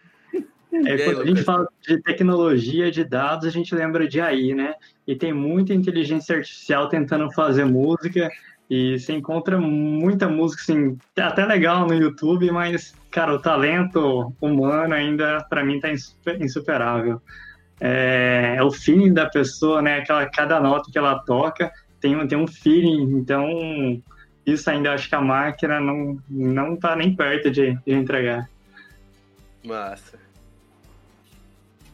[0.87, 4.75] É, quando a gente fala de tecnologia de dados, a gente lembra de AI, né?
[5.07, 8.31] E tem muita inteligência artificial tentando fazer música,
[8.71, 14.95] e você encontra muita música, assim, até legal no YouTube, mas, cara, o talento humano
[14.95, 15.91] ainda, para mim, tá
[16.41, 17.21] insuperável.
[17.85, 19.99] É, é, o feeling da pessoa, né?
[19.99, 21.73] Aquela, cada nota que ela toca,
[22.03, 24.03] tem, tem um feeling, então
[24.45, 28.51] isso ainda acho que a máquina não, não tá nem perto de, de entregar.
[29.65, 30.19] Massa.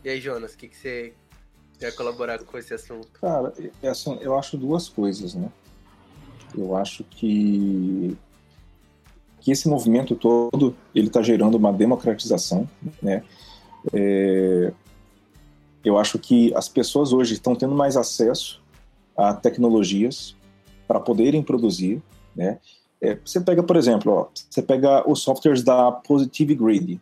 [0.03, 1.13] E aí, Jonas, o que, que você
[1.79, 3.09] quer colaborar com esse assunto?
[3.21, 3.53] Cara,
[3.83, 5.51] é assim, eu acho duas coisas, né?
[6.57, 8.17] Eu acho que,
[9.41, 12.67] que esse movimento todo ele está gerando uma democratização,
[13.03, 13.23] né?
[13.93, 14.73] É,
[15.85, 18.63] eu acho que as pessoas hoje estão tendo mais acesso
[19.19, 20.37] a tecnologias
[20.87, 22.01] para poderem produzir,
[22.35, 22.59] né?
[23.01, 27.01] É, você pega, por exemplo, ó, você pega os softwares da Positive Grid.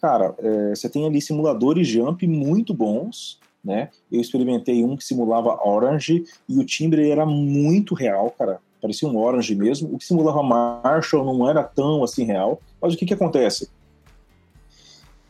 [0.00, 3.90] cara, é, você tem ali simuladores jump muito bons, né?
[4.10, 8.60] Eu experimentei um que simulava Orange e o timbre era muito real, cara.
[8.80, 9.92] Parecia um Orange mesmo.
[9.92, 12.60] O que simulava Marshall não era tão assim real.
[12.80, 13.68] Mas o que que acontece?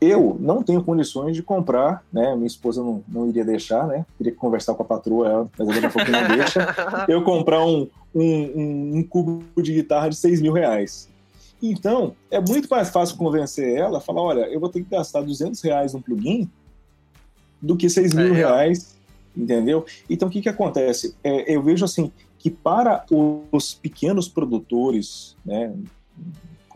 [0.01, 2.35] Eu não tenho condições de comprar, né?
[2.37, 4.07] Minha esposa não, não iria deixar, né?
[4.17, 6.77] Teria que conversar com a patroa, ela, mas daqui a pouco não deixa.
[7.09, 11.09] Eu comprar um, um, um, um cubo de guitarra de 6 mil reais.
[11.61, 15.61] Então, é muito mais fácil convencer ela, falar, olha, eu vou ter que gastar 200
[15.61, 16.49] reais num plugin
[17.61, 18.97] do que 6 mil é, reais,
[19.37, 19.85] entendeu?
[20.09, 21.17] Então, o que que acontece?
[21.25, 23.05] É, eu vejo, assim, que para
[23.51, 25.75] os pequenos produtores, né,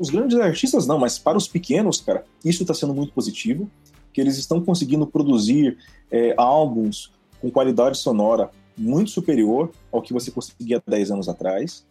[0.02, 3.70] os grandes artistas não, mas para os pequenos, cara, isso está sendo muito positivo,
[4.12, 5.78] que eles estão conseguindo produzir
[6.10, 11.86] é, álbuns com qualidade sonora muito superior ao que você conseguia 10 anos atrás.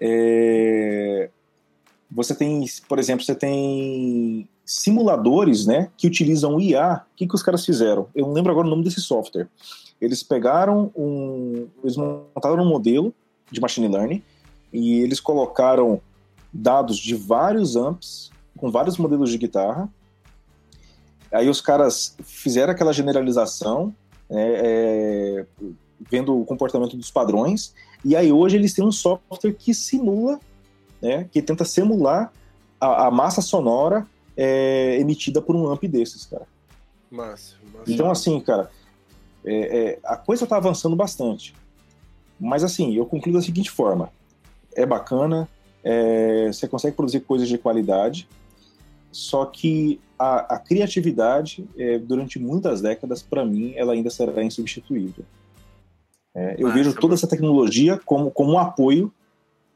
[0.00, 1.30] É,
[2.10, 7.04] você tem, por exemplo, você tem simuladores, né, que utilizam IA.
[7.12, 8.08] O que, que os caras fizeram?
[8.12, 9.48] Eu não lembro agora o nome desse software.
[10.00, 13.14] Eles pegaram um, eles montaram um modelo
[13.52, 14.20] de machine learning
[14.72, 16.00] e eles colocaram
[16.52, 19.88] dados de vários amps com vários modelos de guitarra.
[21.32, 23.94] Aí os caras fizeram aquela generalização,
[24.28, 25.46] né, é,
[26.10, 27.74] vendo o comportamento dos padrões.
[28.04, 30.40] E aí hoje eles têm um software que simula
[31.00, 32.32] né, que tenta simular
[32.80, 36.46] a, a massa sonora é, emitida por um amp desses, cara.
[37.10, 37.90] Massa, massa.
[37.90, 38.70] Então, assim, cara,
[39.44, 41.54] é, é, a coisa tá avançando bastante.
[42.38, 44.10] Mas, assim, eu concluo da seguinte forma:
[44.74, 45.48] é bacana,
[45.82, 48.28] é, você consegue produzir coisas de qualidade,
[49.10, 55.24] só que a, a criatividade, é, durante muitas décadas, para mim, ela ainda será insubstituível.
[56.34, 59.12] É, eu vejo toda essa tecnologia como, como um apoio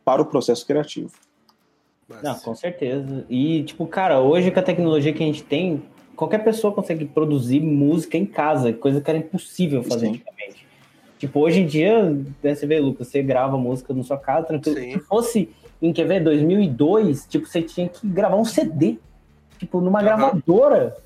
[0.05, 1.11] para o processo criativo.
[2.23, 3.25] Não, com certeza.
[3.29, 5.83] E, tipo, cara, hoje com a tecnologia que a gente tem,
[6.15, 10.13] qualquer pessoa consegue produzir música em casa, coisa que era impossível fazer Sim.
[10.13, 10.67] antigamente.
[11.19, 12.11] Tipo, hoje em dia,
[12.43, 14.79] né, você vê, Lucas, você grava música na sua casa, tranquilo.
[14.79, 14.93] Sim.
[14.93, 15.49] Se fosse
[15.81, 18.99] em, quer ver, 2002, tipo, você tinha que gravar um CD,
[19.59, 20.05] tipo, numa uhum.
[20.05, 20.97] gravadora.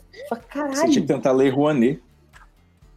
[0.49, 0.77] Caralho.
[0.77, 2.01] Você tinha que tentar ler Rouanet.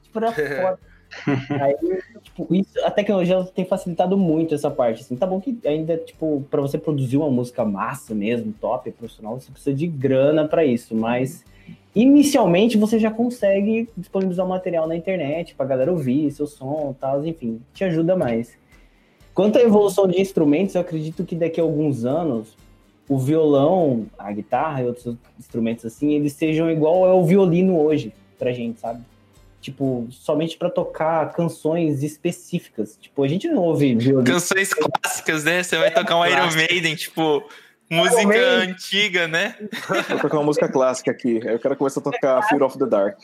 [0.04, 0.80] Tipo, era foda.
[1.62, 1.76] Aí,
[2.24, 5.02] tipo, isso, a tecnologia tem facilitado muito essa parte.
[5.02, 5.16] Assim.
[5.16, 9.52] Tá bom que ainda, tipo, para você produzir uma música massa mesmo, top, profissional, você
[9.52, 11.44] precisa de grana para isso, mas
[11.94, 17.00] inicialmente você já consegue disponibilizar o material na internet pra galera ouvir seu som e
[17.00, 18.58] tal, enfim, te ajuda mais.
[19.34, 22.56] Quanto à evolução de instrumentos, eu acredito que daqui a alguns anos
[23.08, 28.52] o violão, a guitarra e outros instrumentos assim, eles sejam igual ao violino hoje pra
[28.52, 29.04] gente, sabe?
[29.62, 32.98] tipo, somente para tocar canções específicas.
[33.00, 34.24] Tipo, a gente não ouve violino.
[34.24, 35.64] Canções clássicas, né?
[35.64, 37.48] Você vai tocar um Iron Maiden, tipo,
[37.90, 38.72] música Maiden.
[38.72, 39.56] antiga, né?
[40.10, 41.48] Vou tocar uma música clássica aqui.
[41.48, 43.20] Aí o cara começa a tocar Fear of the Dark.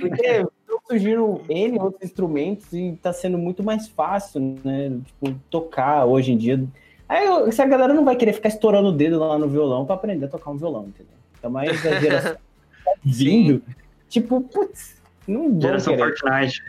[0.00, 0.44] Porque
[0.86, 4.98] surgiram N outros instrumentos e tá sendo muito mais fácil, né?
[5.04, 6.64] Tipo, tocar hoje em dia.
[7.08, 10.26] Aí essa galera não vai querer ficar estourando o dedo lá no violão para aprender
[10.26, 11.14] a tocar um violão, entendeu?
[11.38, 13.62] Então, mais a geração tá vindo.
[14.08, 16.16] Tipo, putz, não geração querer.
[16.16, 16.62] Fortnite.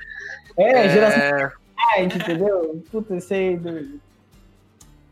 [0.57, 2.83] É, é, geração Fortnite, entendeu?
[2.91, 3.59] Puta, sei.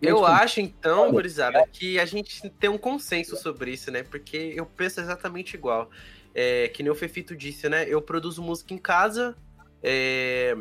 [0.01, 4.03] Eu tipo, acho, então, gurizada, que a gente tem um consenso sobre isso, né?
[4.03, 5.89] Porque eu penso exatamente igual.
[6.37, 7.85] É, que nem o Fefito disse, né?
[7.87, 9.37] Eu produzo música em casa.
[9.81, 10.57] É...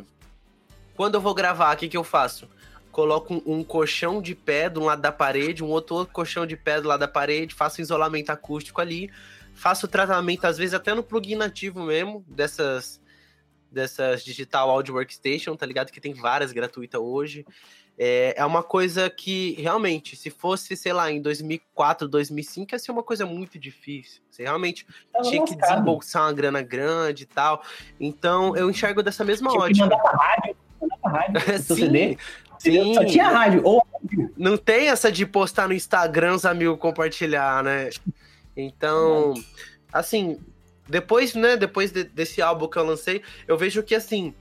[0.95, 2.49] Quando eu vou gravar, o que, que eu faço?
[2.93, 6.57] Coloco um, um, colchão de pé de um lado da parede, um outro, colchão de
[6.57, 9.11] pé do lado da parede, faço isolamento acústico ali,
[9.53, 13.03] faço tratamento, às vezes até no plugin nativo mesmo, dessas,
[13.69, 15.91] dessas Digital Audio Workstation, tá ligado?
[15.91, 17.45] Que tem várias gratuitas hoje.
[17.97, 22.91] É, é uma coisa que, realmente, se fosse, sei lá, em 2004, 2005, ia ser
[22.91, 24.21] uma coisa muito difícil.
[24.31, 24.87] Você realmente
[25.23, 27.63] tinha que desembolsar uma grana grande e tal.
[28.01, 29.75] Então, eu enxergo dessa mesma tinha ótica.
[29.75, 32.19] Que mandar pra rádio, mandar pra rádio, sim, CD.
[32.59, 32.95] Sim.
[32.95, 33.63] Só tinha rádio.
[33.65, 33.87] Ou...
[34.37, 37.91] Não tem essa de postar no Instagram, os amigos compartilhar, né?
[38.57, 39.35] Então,
[39.93, 40.41] assim,
[40.89, 44.35] depois, né, depois de, desse álbum que eu lancei, eu vejo que, assim,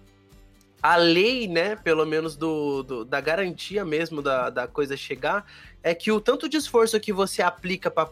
[0.83, 5.45] a lei, né, pelo menos do, do da garantia mesmo da, da coisa chegar,
[5.81, 8.09] é que o tanto de esforço que você aplica para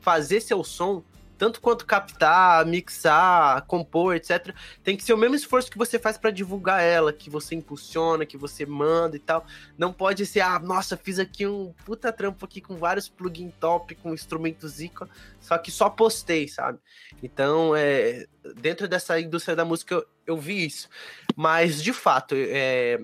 [0.00, 1.02] fazer seu som
[1.38, 4.54] tanto quanto captar, mixar, compor, etc.
[4.82, 8.26] Tem que ser o mesmo esforço que você faz para divulgar ela, que você impulsiona,
[8.26, 9.46] que você manda e tal.
[9.78, 13.94] Não pode ser, ah, nossa, fiz aqui um puta trampo aqui com vários plugin top,
[13.94, 15.08] com instrumentos zica,
[15.40, 16.78] só que só postei, sabe?
[17.22, 18.26] Então, é,
[18.56, 20.88] dentro dessa indústria da música, eu, eu vi isso.
[21.36, 23.00] Mas, de fato, é,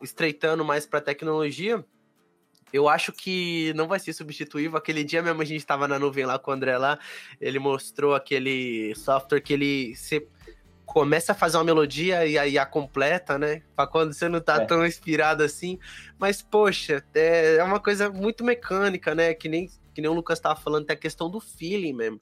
[0.00, 1.84] estreitando mais para tecnologia,
[2.74, 4.76] eu acho que não vai ser substituível.
[4.76, 6.98] Aquele dia mesmo a gente estava na nuvem lá com o André lá,
[7.40, 10.26] ele mostrou aquele software que ele você
[10.84, 13.62] começa a fazer uma melodia e aí a completa, né?
[13.76, 14.66] Pra quando você não tá é.
[14.66, 15.78] tão inspirado assim.
[16.18, 19.34] Mas, poxa, é, é uma coisa muito mecânica, né?
[19.34, 22.18] Que nem, que nem o Lucas tava falando, tem a questão do feeling mesmo.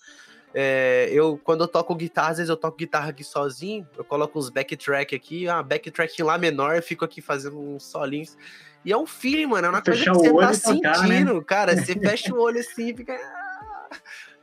[0.55, 4.39] É, eu, quando eu toco guitarra, às vezes eu toco guitarra aqui sozinho, eu coloco
[4.39, 8.37] uns backtrack aqui, ah, backtrack lá menor, eu fico aqui fazendo uns solinhos.
[8.85, 11.45] E é um feeling, mano, é uma coisa que você tá sentindo, né?
[11.47, 11.77] cara.
[11.77, 13.15] Você fecha o olho assim e fica.
[13.15, 13.97] Ah",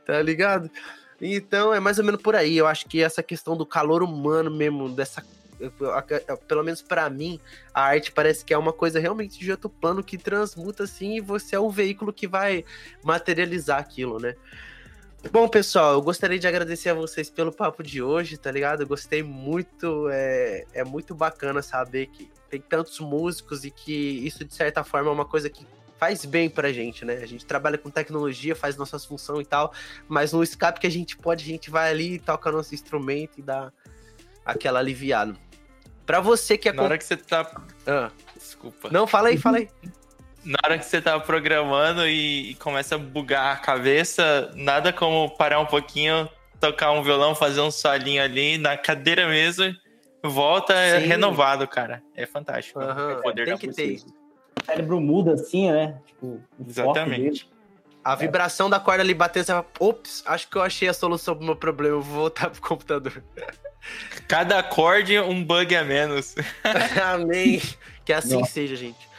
[0.06, 0.70] tá ligado?
[1.20, 2.56] Então é mais ou menos por aí.
[2.56, 5.22] Eu acho que essa questão do calor humano mesmo, dessa.
[6.48, 7.38] Pelo menos para mim,
[7.74, 11.20] a arte parece que é uma coisa realmente de outro plano que transmuta assim e
[11.20, 12.64] você é o veículo que vai
[13.04, 14.34] materializar aquilo, né?
[15.28, 18.82] Bom, pessoal, eu gostaria de agradecer a vocês pelo papo de hoje, tá ligado?
[18.82, 24.44] Eu gostei muito, é, é muito bacana saber que tem tantos músicos e que isso,
[24.44, 25.66] de certa forma, é uma coisa que
[25.98, 27.18] faz bem pra gente, né?
[27.22, 29.72] A gente trabalha com tecnologia, faz nossas funções e tal,
[30.08, 33.42] mas no escape que a gente pode, a gente vai ali, toca nosso instrumento e
[33.42, 33.70] dá
[34.44, 35.36] aquela aliviada.
[36.06, 36.72] Pra você que é.
[36.72, 37.62] Na hora que você tá.
[37.86, 38.10] Ah.
[38.34, 38.88] Desculpa.
[38.90, 39.68] Não, fala aí, fala aí.
[40.44, 45.30] Na hora que você tá programando e, e começa a bugar a cabeça, nada como
[45.36, 46.28] parar um pouquinho,
[46.58, 49.74] tocar um violão, fazer um solinho ali na cadeira mesmo,
[50.24, 51.06] volta Sim.
[51.06, 52.02] renovado, cara.
[52.14, 52.80] É fantástico.
[52.80, 53.12] Uhum.
[53.18, 53.96] O poder Tem que ter
[54.60, 55.98] o cérebro muda assim, né?
[56.06, 57.48] Tipo, Exatamente.
[58.02, 58.70] A vibração é.
[58.70, 61.56] da corda ali batendo, você fala, ops, acho que eu achei a solução pro meu
[61.56, 63.22] problema, eu vou voltar pro computador.
[64.26, 66.34] Cada acorde, um bug a menos.
[67.02, 67.60] Amém.
[68.04, 68.52] Que assim Nossa.
[68.52, 69.09] seja, gente.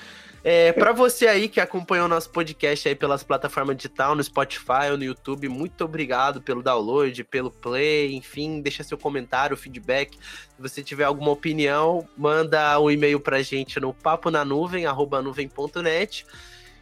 [0.44, 4.98] É, para você aí que acompanhou nosso podcast aí pelas plataformas digital, no Spotify ou
[4.98, 10.18] no YouTube, muito obrigado pelo download, pelo play, enfim, deixa seu comentário, feedback.
[10.18, 15.22] Se você tiver alguma opinião, manda um e-mail pra gente no papo na nuvem, arroba
[15.22, 16.26] nuvem.net.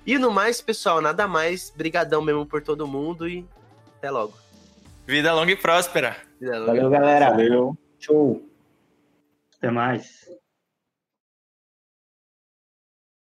[0.06, 1.70] E no mais, pessoal, nada mais.
[1.76, 3.46] Brigadão mesmo por todo mundo e
[3.98, 4.34] até logo.
[5.06, 6.16] Vida longa e próspera.
[6.42, 7.30] Longa Valeu, galera.
[7.32, 7.78] Valeu.
[8.00, 8.48] Show.
[9.58, 10.30] Até mais.